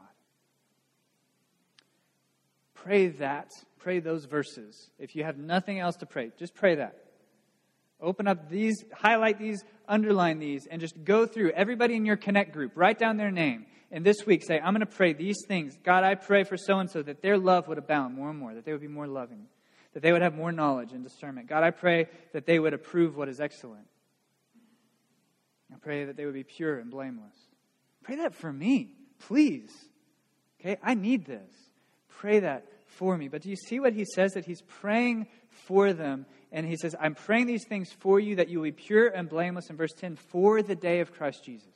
Pray 2.74 3.08
that. 3.08 3.52
Pray 3.80 4.00
those 4.00 4.26
verses. 4.26 4.90
If 4.98 5.16
you 5.16 5.24
have 5.24 5.38
nothing 5.38 5.80
else 5.80 5.98
to 5.98 6.06
pray, 6.06 6.32
just 6.38 6.56
pray 6.56 6.76
that. 6.76 6.96
Open 8.02 8.28
up 8.28 8.50
these, 8.50 8.86
highlight 8.94 9.38
these, 9.38 9.64
underline 9.88 10.40
these, 10.40 10.66
and 10.66 10.80
just 10.80 11.04
go 11.04 11.26
through 11.26 11.52
everybody 11.52 11.96
in 11.96 12.06
your 12.06 12.16
connect 12.16 12.54
group. 12.54 12.72
Write 12.76 12.98
down 12.98 13.18
their 13.18 13.32
name. 13.32 13.66
And 13.92 14.06
this 14.06 14.26
week 14.26 14.44
say, 14.44 14.60
I'm 14.60 14.74
going 14.74 14.80
to 14.82 14.86
pray 14.86 15.14
these 15.14 15.44
things. 15.48 15.78
God, 15.84 16.04
I 16.04 16.16
pray 16.16 16.44
for 16.44 16.56
so 16.56 16.80
and 16.80 16.90
so 16.90 17.02
that 17.02 17.22
their 17.22 17.38
love 17.38 17.68
would 17.68 17.78
abound 17.78 18.16
more 18.16 18.30
and 18.30 18.40
more, 18.40 18.54
that 18.54 18.64
they 18.64 18.72
would 18.72 18.82
be 18.82 18.88
more 18.88 19.08
loving, 19.08 19.48
that 19.94 20.02
they 20.02 20.12
would 20.12 20.22
have 20.22 20.36
more 20.36 20.52
knowledge 20.52 20.92
and 20.94 21.04
discernment. 21.04 21.48
God, 21.48 21.64
I 21.64 21.72
pray 21.72 22.08
that 22.34 22.46
they 22.46 22.60
would 22.60 22.74
approve 22.74 23.18
what 23.18 23.30
is 23.30 23.40
excellent. 23.40 23.88
I 25.74 25.78
pray 25.78 26.06
that 26.06 26.18
they 26.18 26.26
would 26.26 26.34
be 26.34 26.44
pure 26.44 26.80
and 26.80 26.90
blameless. 26.90 27.36
Pray 28.04 28.18
that 28.18 28.34
for 28.34 28.52
me, 28.52 28.96
please. 29.20 29.72
Okay? 30.60 30.78
I 30.84 30.94
need 30.94 31.26
this 31.26 31.52
pray 32.20 32.42
that 32.42 32.66
for 32.86 33.18
me. 33.18 33.30
But 33.30 33.42
do 33.42 33.50
you 33.50 33.56
see 33.56 33.80
what 33.80 33.94
he 33.94 34.06
says? 34.06 34.34
That 34.34 34.46
he's 34.46 34.62
praying 34.62 35.28
for 35.50 35.94
them. 35.94 36.26
And 36.52 36.66
he 36.66 36.76
says, 36.76 36.96
I'm 37.00 37.16
praying 37.16 37.48
these 37.48 37.66
things 37.68 37.92
for 37.92 38.20
you 38.20 38.36
that 38.36 38.50
you 38.50 38.60
will 38.60 38.66
be 38.66 38.72
pure 38.72 39.08
and 39.08 39.30
blameless 39.30 39.70
in 39.70 39.78
verse 39.78 39.94
10 39.94 40.18
for 40.18 40.62
the 40.62 40.76
day 40.76 41.00
of 41.00 41.14
Christ 41.14 41.44
Jesus. 41.46 41.76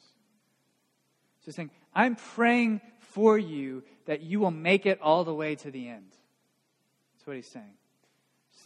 So 1.39 1.45
he's 1.45 1.55
saying, 1.55 1.71
I'm 1.95 2.15
praying 2.15 2.81
for 2.99 3.37
you 3.37 3.83
that 4.05 4.21
you 4.21 4.39
will 4.39 4.51
make 4.51 4.85
it 4.85 4.99
all 5.01 5.23
the 5.23 5.33
way 5.33 5.55
to 5.55 5.71
the 5.71 5.87
end. 5.87 6.11
That's 7.13 7.27
what 7.27 7.35
he's 7.35 7.51
saying. 7.51 7.75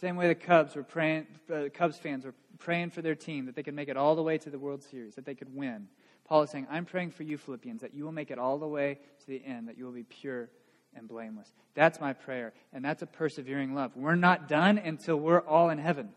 Same 0.00 0.16
way 0.16 0.28
the 0.28 0.34
Cubs 0.34 0.76
were 0.76 0.84
praying, 0.84 1.26
uh, 1.52 1.64
Cubs 1.74 1.98
fans 1.98 2.24
were 2.24 2.34
praying 2.58 2.90
for 2.90 3.02
their 3.02 3.16
team 3.16 3.46
that 3.46 3.56
they 3.56 3.64
could 3.64 3.74
make 3.74 3.88
it 3.88 3.96
all 3.96 4.14
the 4.14 4.22
way 4.22 4.38
to 4.38 4.50
the 4.50 4.58
World 4.58 4.84
Series, 4.84 5.14
that 5.14 5.24
they 5.24 5.34
could 5.34 5.52
win. 5.54 5.88
Paul 6.24 6.42
is 6.42 6.50
saying, 6.50 6.66
I'm 6.70 6.84
praying 6.84 7.12
for 7.12 7.24
you, 7.24 7.36
Philippians, 7.36 7.80
that 7.80 7.94
you 7.94 8.04
will 8.04 8.12
make 8.12 8.30
it 8.30 8.38
all 8.38 8.58
the 8.58 8.68
way 8.68 9.00
to 9.20 9.26
the 9.26 9.44
end, 9.44 9.68
that 9.68 9.76
you 9.76 9.84
will 9.84 9.92
be 9.92 10.04
pure 10.04 10.50
and 10.94 11.08
blameless. 11.08 11.52
That's 11.74 12.00
my 12.00 12.12
prayer, 12.12 12.52
and 12.72 12.84
that's 12.84 13.02
a 13.02 13.06
persevering 13.06 13.74
love. 13.74 13.92
We're 13.96 14.14
not 14.14 14.48
done 14.48 14.78
until 14.78 15.16
we're 15.16 15.40
all 15.40 15.70
in 15.70 15.78
heaven. 15.78 16.10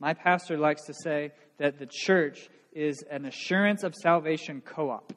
My 0.00 0.14
pastor 0.14 0.56
likes 0.56 0.84
to 0.86 0.94
say 0.94 1.32
that 1.58 1.78
the 1.78 1.88
church 1.90 2.48
is 2.72 3.04
an 3.10 3.26
assurance 3.26 3.82
of 3.84 3.94
salvation 3.94 4.60
co 4.60 4.90
op. 4.90 5.12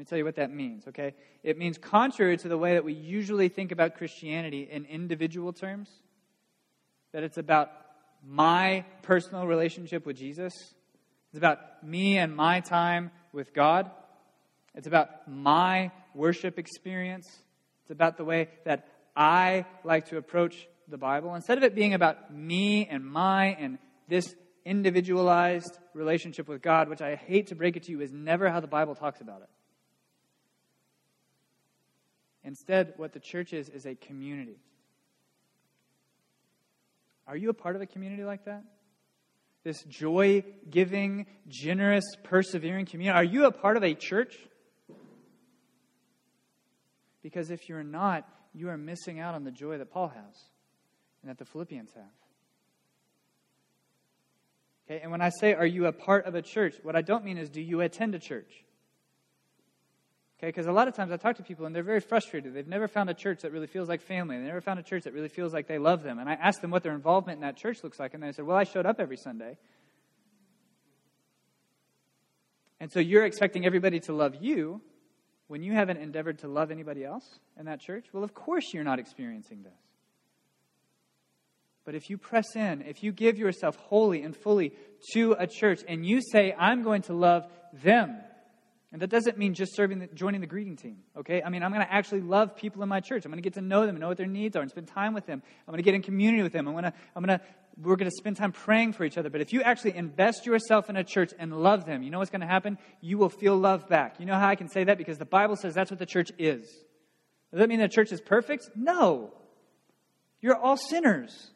Let 0.00 0.06
me 0.06 0.08
tell 0.08 0.18
you 0.18 0.24
what 0.24 0.36
that 0.36 0.50
means, 0.50 0.88
okay? 0.88 1.12
It 1.42 1.58
means, 1.58 1.76
contrary 1.76 2.38
to 2.38 2.48
the 2.48 2.56
way 2.56 2.72
that 2.72 2.84
we 2.84 2.94
usually 2.94 3.50
think 3.50 3.70
about 3.70 3.96
Christianity 3.96 4.66
in 4.72 4.86
individual 4.86 5.52
terms, 5.52 5.90
that 7.12 7.22
it's 7.22 7.36
about 7.36 7.70
my 8.26 8.86
personal 9.02 9.46
relationship 9.46 10.06
with 10.06 10.16
Jesus. 10.16 10.54
It's 11.28 11.36
about 11.36 11.58
me 11.84 12.16
and 12.16 12.34
my 12.34 12.60
time 12.60 13.10
with 13.34 13.52
God. 13.52 13.90
It's 14.74 14.86
about 14.86 15.28
my 15.28 15.90
worship 16.14 16.58
experience. 16.58 17.28
It's 17.82 17.90
about 17.90 18.16
the 18.16 18.24
way 18.24 18.48
that 18.64 18.88
I 19.14 19.66
like 19.84 20.08
to 20.08 20.16
approach 20.16 20.66
the 20.88 20.96
Bible. 20.96 21.34
Instead 21.34 21.58
of 21.58 21.64
it 21.64 21.74
being 21.74 21.92
about 21.92 22.34
me 22.34 22.86
and 22.86 23.04
my 23.04 23.48
and 23.48 23.76
this 24.08 24.34
individualized 24.64 25.78
relationship 25.92 26.48
with 26.48 26.62
God, 26.62 26.88
which 26.88 27.02
I 27.02 27.16
hate 27.16 27.48
to 27.48 27.54
break 27.54 27.76
it 27.76 27.82
to 27.82 27.92
you, 27.92 28.00
is 28.00 28.12
never 28.12 28.48
how 28.48 28.60
the 28.60 28.66
Bible 28.66 28.94
talks 28.94 29.20
about 29.20 29.42
it. 29.42 29.48
Instead, 32.44 32.94
what 32.96 33.12
the 33.12 33.20
church 33.20 33.52
is, 33.52 33.68
is 33.68 33.86
a 33.86 33.94
community. 33.94 34.58
Are 37.26 37.36
you 37.36 37.50
a 37.50 37.54
part 37.54 37.76
of 37.76 37.82
a 37.82 37.86
community 37.86 38.24
like 38.24 38.46
that? 38.46 38.64
This 39.62 39.82
joy 39.84 40.42
giving, 40.68 41.26
generous, 41.48 42.04
persevering 42.24 42.86
community? 42.86 43.16
Are 43.16 43.24
you 43.24 43.44
a 43.44 43.52
part 43.52 43.76
of 43.76 43.84
a 43.84 43.94
church? 43.94 44.36
Because 47.22 47.50
if 47.50 47.68
you're 47.68 47.82
not, 47.82 48.26
you 48.54 48.70
are 48.70 48.78
missing 48.78 49.20
out 49.20 49.34
on 49.34 49.44
the 49.44 49.50
joy 49.50 49.78
that 49.78 49.90
Paul 49.90 50.08
has 50.08 50.34
and 51.22 51.30
that 51.30 51.38
the 51.38 51.44
Philippians 51.44 51.92
have. 51.94 52.04
Okay, 54.86 55.00
and 55.02 55.12
when 55.12 55.20
I 55.20 55.28
say, 55.28 55.54
are 55.54 55.66
you 55.66 55.86
a 55.86 55.92
part 55.92 56.24
of 56.24 56.34
a 56.34 56.42
church, 56.42 56.74
what 56.82 56.96
I 56.96 57.02
don't 57.02 57.24
mean 57.24 57.38
is, 57.38 57.48
do 57.48 57.60
you 57.60 57.80
attend 57.82 58.14
a 58.14 58.18
church? 58.18 58.64
Okay, 60.40 60.48
because 60.48 60.66
a 60.66 60.72
lot 60.72 60.88
of 60.88 60.94
times 60.94 61.12
I 61.12 61.18
talk 61.18 61.36
to 61.36 61.42
people 61.42 61.66
and 61.66 61.76
they're 61.76 61.82
very 61.82 62.00
frustrated. 62.00 62.54
They've 62.54 62.66
never 62.66 62.88
found 62.88 63.10
a 63.10 63.14
church 63.14 63.42
that 63.42 63.52
really 63.52 63.66
feels 63.66 63.90
like 63.90 64.00
family. 64.00 64.38
They 64.38 64.44
never 64.44 64.62
found 64.62 64.80
a 64.80 64.82
church 64.82 65.04
that 65.04 65.12
really 65.12 65.28
feels 65.28 65.52
like 65.52 65.66
they 65.66 65.76
love 65.76 66.02
them. 66.02 66.18
And 66.18 66.30
I 66.30 66.32
ask 66.32 66.62
them 66.62 66.70
what 66.70 66.82
their 66.82 66.94
involvement 66.94 67.36
in 67.36 67.42
that 67.42 67.58
church 67.58 67.84
looks 67.84 68.00
like, 68.00 68.14
and 68.14 68.22
they 68.22 68.32
said, 68.32 68.46
Well, 68.46 68.56
I 68.56 68.64
showed 68.64 68.86
up 68.86 69.00
every 69.00 69.18
Sunday. 69.18 69.58
And 72.80 72.90
so 72.90 73.00
you're 73.00 73.26
expecting 73.26 73.66
everybody 73.66 74.00
to 74.00 74.14
love 74.14 74.36
you 74.40 74.80
when 75.50 75.62
you 75.62 75.72
haven't 75.72 75.98
endeavored 75.98 76.38
to 76.38 76.48
love 76.48 76.70
anybody 76.70 77.04
else 77.04 77.24
in 77.58 77.66
that 77.66 77.80
church? 77.80 78.06
Well, 78.12 78.24
of 78.24 78.32
course 78.32 78.72
you're 78.72 78.84
not 78.84 78.98
experiencing 78.98 79.62
this. 79.62 79.78
But 81.84 81.96
if 81.96 82.08
you 82.08 82.16
press 82.16 82.54
in, 82.54 82.82
if 82.82 83.02
you 83.02 83.10
give 83.10 83.36
yourself 83.36 83.74
wholly 83.74 84.22
and 84.22 84.34
fully 84.34 84.72
to 85.12 85.32
a 85.32 85.48
church 85.48 85.80
and 85.88 86.06
you 86.06 86.20
say, 86.22 86.54
I'm 86.56 86.82
going 86.82 87.02
to 87.02 87.14
love 87.14 87.46
them, 87.72 88.16
and 88.92 89.00
that 89.02 89.08
doesn't 89.08 89.38
mean 89.38 89.54
just 89.54 89.76
serving, 89.76 90.00
the, 90.00 90.06
joining 90.08 90.40
the 90.40 90.48
greeting 90.48 90.76
team, 90.76 90.98
okay? 91.16 91.42
I 91.42 91.48
mean, 91.48 91.62
I'm 91.62 91.72
going 91.72 91.84
to 91.84 91.92
actually 91.92 92.22
love 92.22 92.56
people 92.56 92.82
in 92.82 92.88
my 92.88 92.98
church. 92.98 93.24
I'm 93.24 93.30
going 93.30 93.40
to 93.40 93.46
get 93.46 93.54
to 93.54 93.60
know 93.60 93.82
them 93.86 93.90
and 93.90 94.00
know 94.00 94.08
what 94.08 94.16
their 94.16 94.26
needs 94.26 94.56
are 94.56 94.62
and 94.62 94.70
spend 94.70 94.88
time 94.88 95.14
with 95.14 95.26
them. 95.26 95.42
I'm 95.66 95.72
going 95.72 95.78
to 95.78 95.84
get 95.84 95.94
in 95.94 96.02
community 96.02 96.42
with 96.42 96.52
them. 96.52 96.66
I'm 96.66 96.74
going 96.74 96.84
to, 96.84 96.92
I'm 97.14 97.24
going 97.24 97.38
to, 97.38 97.44
we're 97.80 97.94
going 97.94 98.10
to 98.10 98.16
spend 98.16 98.36
time 98.36 98.50
praying 98.50 98.94
for 98.94 99.04
each 99.04 99.16
other. 99.16 99.30
But 99.30 99.42
if 99.42 99.52
you 99.52 99.62
actually 99.62 99.96
invest 99.96 100.44
yourself 100.44 100.90
in 100.90 100.96
a 100.96 101.04
church 101.04 101.32
and 101.38 101.62
love 101.62 101.86
them, 101.86 102.02
you 102.02 102.10
know 102.10 102.18
what's 102.18 102.32
going 102.32 102.40
to 102.40 102.48
happen? 102.48 102.78
You 103.00 103.16
will 103.16 103.28
feel 103.28 103.56
love 103.56 103.88
back. 103.88 104.18
You 104.18 104.26
know 104.26 104.34
how 104.34 104.48
I 104.48 104.56
can 104.56 104.68
say 104.68 104.82
that? 104.84 104.98
Because 104.98 105.18
the 105.18 105.24
Bible 105.24 105.54
says 105.54 105.72
that's 105.72 105.90
what 105.90 106.00
the 106.00 106.06
church 106.06 106.32
is. 106.36 106.62
Does 107.52 107.60
that 107.60 107.68
mean 107.68 107.78
the 107.78 107.88
church 107.88 108.10
is 108.10 108.20
perfect? 108.20 108.70
No. 108.74 109.32
You're 110.40 110.56
all 110.56 110.76
sinners. 110.76 111.50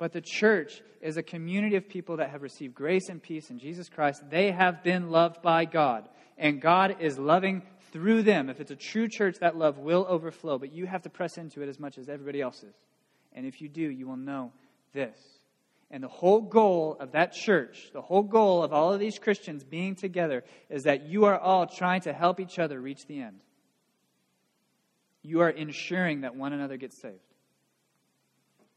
But 0.00 0.12
the 0.12 0.22
church 0.22 0.80
is 1.02 1.18
a 1.18 1.22
community 1.22 1.76
of 1.76 1.86
people 1.86 2.16
that 2.16 2.30
have 2.30 2.40
received 2.40 2.74
grace 2.74 3.10
and 3.10 3.22
peace 3.22 3.50
in 3.50 3.58
Jesus 3.58 3.90
Christ. 3.90 4.22
They 4.30 4.50
have 4.50 4.82
been 4.82 5.10
loved 5.10 5.42
by 5.42 5.66
God, 5.66 6.08
and 6.38 6.58
God 6.58 6.96
is 7.00 7.18
loving 7.18 7.60
through 7.92 8.22
them. 8.22 8.48
If 8.48 8.60
it's 8.60 8.70
a 8.70 8.76
true 8.76 9.08
church, 9.08 9.36
that 9.40 9.58
love 9.58 9.76
will 9.76 10.06
overflow, 10.08 10.58
but 10.58 10.72
you 10.72 10.86
have 10.86 11.02
to 11.02 11.10
press 11.10 11.36
into 11.36 11.60
it 11.60 11.68
as 11.68 11.78
much 11.78 11.98
as 11.98 12.08
everybody 12.08 12.40
else 12.40 12.62
is. 12.62 12.74
And 13.34 13.44
if 13.44 13.60
you 13.60 13.68
do, 13.68 13.82
you 13.82 14.08
will 14.08 14.16
know 14.16 14.52
this. 14.94 15.18
And 15.90 16.02
the 16.02 16.08
whole 16.08 16.40
goal 16.40 16.96
of 16.98 17.12
that 17.12 17.34
church, 17.34 17.90
the 17.92 18.00
whole 18.00 18.22
goal 18.22 18.62
of 18.62 18.72
all 18.72 18.94
of 18.94 19.00
these 19.00 19.18
Christians 19.18 19.64
being 19.64 19.96
together, 19.96 20.44
is 20.70 20.84
that 20.84 21.08
you 21.08 21.26
are 21.26 21.38
all 21.38 21.66
trying 21.66 22.00
to 22.02 22.14
help 22.14 22.40
each 22.40 22.58
other 22.58 22.80
reach 22.80 23.06
the 23.06 23.20
end. 23.20 23.42
You 25.22 25.40
are 25.42 25.50
ensuring 25.50 26.22
that 26.22 26.36
one 26.36 26.54
another 26.54 26.78
gets 26.78 26.98
saved. 26.98 27.29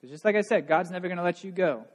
Because 0.03 0.15
just 0.15 0.25
like 0.25 0.35
I 0.35 0.41
said, 0.41 0.67
God's 0.67 0.91
never 0.91 1.07
going 1.07 1.17
to 1.17 1.23
let 1.23 1.45
you 1.45 1.51
go. 1.53 1.85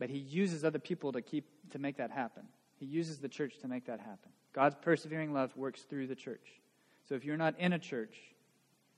But 0.00 0.10
He 0.10 0.18
uses 0.18 0.64
other 0.64 0.80
people 0.80 1.12
to 1.12 1.22
keep 1.22 1.46
to 1.70 1.78
make 1.78 1.98
that 1.98 2.10
happen. 2.10 2.42
He 2.80 2.86
uses 2.86 3.18
the 3.18 3.28
church 3.28 3.60
to 3.60 3.68
make 3.68 3.86
that 3.86 4.00
happen. 4.00 4.32
God's 4.52 4.74
persevering 4.82 5.32
love 5.32 5.56
works 5.56 5.82
through 5.82 6.08
the 6.08 6.16
church. 6.16 6.60
So 7.08 7.14
if 7.14 7.24
you're 7.24 7.36
not 7.36 7.54
in 7.60 7.74
a 7.74 7.78
church, 7.78 8.16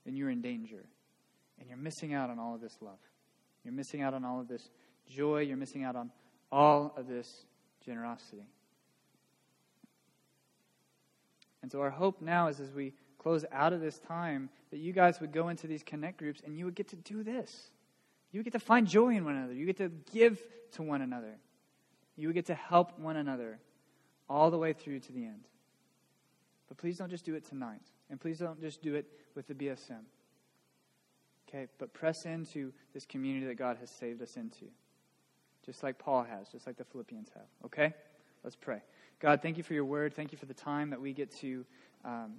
then 0.07 0.17
you're 0.17 0.31
in 0.31 0.41
danger. 0.41 0.87
And 1.59 1.69
you're 1.69 1.77
missing 1.77 2.15
out 2.15 2.31
on 2.31 2.39
all 2.39 2.55
of 2.55 2.63
this 2.63 2.79
love. 2.81 2.99
You're 3.63 3.75
missing 3.75 4.01
out 4.01 4.15
on 4.15 4.25
all 4.25 4.41
of 4.41 4.49
this 4.49 4.71
joy. 5.07 5.41
You're 5.41 5.59
missing 5.59 5.85
out 5.85 5.97
on 5.97 6.11
all 6.51 6.95
of 6.97 7.09
this 7.09 7.45
generosity. 7.85 8.47
And 11.61 11.71
so 11.71 11.83
our 11.83 11.91
hope 11.91 12.23
now 12.23 12.49
is 12.49 12.59
as 12.59 12.73
we 12.73 12.95
close 13.19 13.45
out 13.53 13.75
of 13.75 13.83
this 13.83 13.99
time 13.99 14.49
that 14.71 14.79
you 14.79 14.93
guys 14.93 15.21
would 15.21 15.33
go 15.33 15.49
into 15.49 15.67
these 15.67 15.83
connect 15.83 16.19
groups 16.19 16.41
and 16.45 16.57
you 16.57 16.65
would 16.65 16.75
get 16.75 16.89
to 16.89 16.97
do 16.97 17.23
this. 17.23 17.71
You 18.33 18.39
would 18.39 18.45
get 18.45 18.53
to 18.53 18.61
find 18.61 18.87
joy 18.87 19.17
in 19.17 19.25
one 19.25 19.37
another. 19.37 19.53
You 19.53 19.67
get 19.67 19.79
to 19.79 19.91
give 20.13 20.41
to 20.73 20.83
one 20.83 21.03
another. 21.03 21.35
You 22.17 22.29
would 22.29 22.35
get 22.35 22.47
to 22.47 22.55
help 22.55 22.99
one 22.99 23.17
another 23.17 23.59
all 24.29 24.51
the 24.51 24.59
way 24.59 24.73
through 24.73 25.01
to 25.01 25.13
the 25.13 25.25
end. 25.25 25.45
But 26.69 26.79
please 26.79 26.99
don't 26.99 27.11
just 27.11 27.25
do 27.25 27.35
it 27.35 27.45
tonight. 27.45 27.83
And 28.11 28.21
please 28.21 28.39
don't 28.39 28.61
just 28.61 28.83
do 28.83 28.95
it 28.95 29.07
with 29.35 29.49
the 29.49 29.55
BSM. 29.55 30.03
Okay? 31.49 31.67
But 31.79 31.93
press 31.93 32.25
into 32.25 32.73
this 32.95 33.05
community 33.07 33.47
that 33.47 33.57
God 33.57 33.77
has 33.81 33.91
saved 33.91 34.23
us 34.23 34.37
into. 34.37 34.67
Just 35.67 35.83
like 35.83 35.99
Paul 35.99 36.23
has, 36.23 36.49
just 36.49 36.67
like 36.67 36.77
the 36.77 36.85
Philippians 36.85 37.29
have. 37.35 37.47
Okay? 37.67 37.93
Let's 38.45 38.57
pray. 38.57 38.83
God, 39.19 39.43
thank 39.43 39.57
you 39.57 39.63
for 39.63 39.75
your 39.75 39.85
word. 39.85 40.15
Thank 40.15 40.33
you 40.33 40.39
for 40.39 40.47
the 40.47 40.55
time 40.55 40.91
that 40.91 41.01
we 41.01 41.13
get 41.13 41.31
to 41.39 41.65
um, 42.05 42.35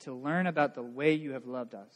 to 0.00 0.14
learn 0.14 0.46
about 0.46 0.74
the 0.74 0.82
way 0.82 1.14
you 1.14 1.32
have 1.32 1.46
loved 1.46 1.74
us. 1.74 1.92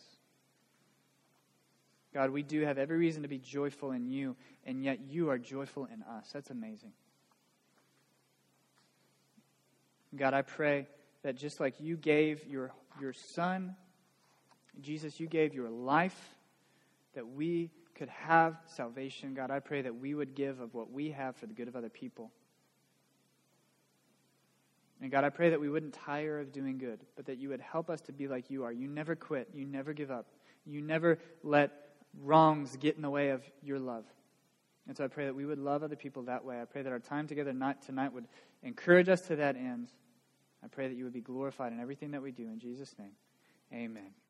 God, 2.12 2.30
we 2.30 2.42
do 2.42 2.60
have 2.60 2.78
every 2.78 2.96
reason 2.96 3.22
to 3.22 3.28
be 3.28 3.38
joyful 3.38 3.90
in 3.90 4.06
you, 4.06 4.36
and 4.64 4.84
yet 4.84 5.00
you 5.08 5.30
are 5.30 5.38
joyful 5.38 5.86
in 5.86 6.02
us. 6.02 6.30
That's 6.32 6.50
amazing. 6.50 6.92
God, 10.14 10.32
I 10.32 10.42
pray 10.42 10.86
that 11.22 11.36
just 11.36 11.58
like 11.58 11.80
you 11.80 11.96
gave 11.96 12.46
your, 12.46 12.72
your 13.00 13.12
son, 13.12 13.74
Jesus, 14.80 15.18
you 15.18 15.26
gave 15.26 15.54
your 15.54 15.70
life 15.70 16.36
that 17.14 17.26
we 17.26 17.70
could 17.96 18.08
have 18.08 18.56
salvation. 18.66 19.34
God, 19.34 19.50
I 19.50 19.58
pray 19.58 19.82
that 19.82 19.96
we 19.96 20.14
would 20.14 20.34
give 20.34 20.60
of 20.60 20.74
what 20.74 20.92
we 20.92 21.10
have 21.10 21.36
for 21.36 21.46
the 21.46 21.54
good 21.54 21.68
of 21.68 21.74
other 21.74 21.88
people. 21.88 22.30
And 25.04 25.10
God, 25.10 25.22
I 25.22 25.28
pray 25.28 25.50
that 25.50 25.60
we 25.60 25.68
wouldn't 25.68 25.92
tire 25.92 26.40
of 26.40 26.50
doing 26.50 26.78
good, 26.78 26.98
but 27.14 27.26
that 27.26 27.36
you 27.36 27.50
would 27.50 27.60
help 27.60 27.90
us 27.90 28.00
to 28.00 28.12
be 28.12 28.26
like 28.26 28.48
you 28.48 28.64
are. 28.64 28.72
You 28.72 28.88
never 28.88 29.14
quit, 29.14 29.50
you 29.52 29.66
never 29.66 29.92
give 29.92 30.10
up, 30.10 30.28
you 30.64 30.80
never 30.80 31.18
let 31.42 31.72
wrongs 32.22 32.74
get 32.78 32.96
in 32.96 33.02
the 33.02 33.10
way 33.10 33.28
of 33.28 33.42
your 33.62 33.78
love. 33.78 34.06
And 34.88 34.96
so 34.96 35.04
I 35.04 35.08
pray 35.08 35.26
that 35.26 35.34
we 35.34 35.44
would 35.44 35.58
love 35.58 35.82
other 35.82 35.94
people 35.94 36.22
that 36.22 36.42
way. 36.42 36.58
I 36.58 36.64
pray 36.64 36.80
that 36.80 36.90
our 36.90 37.00
time 37.00 37.26
together 37.26 37.52
tonight 37.84 38.14
would 38.14 38.26
encourage 38.62 39.10
us 39.10 39.20
to 39.26 39.36
that 39.36 39.56
end. 39.56 39.92
I 40.64 40.68
pray 40.68 40.88
that 40.88 40.94
you 40.94 41.04
would 41.04 41.12
be 41.12 41.20
glorified 41.20 41.74
in 41.74 41.80
everything 41.80 42.12
that 42.12 42.22
we 42.22 42.32
do. 42.32 42.44
In 42.44 42.58
Jesus' 42.58 42.94
name, 42.98 43.12
amen. 43.74 44.23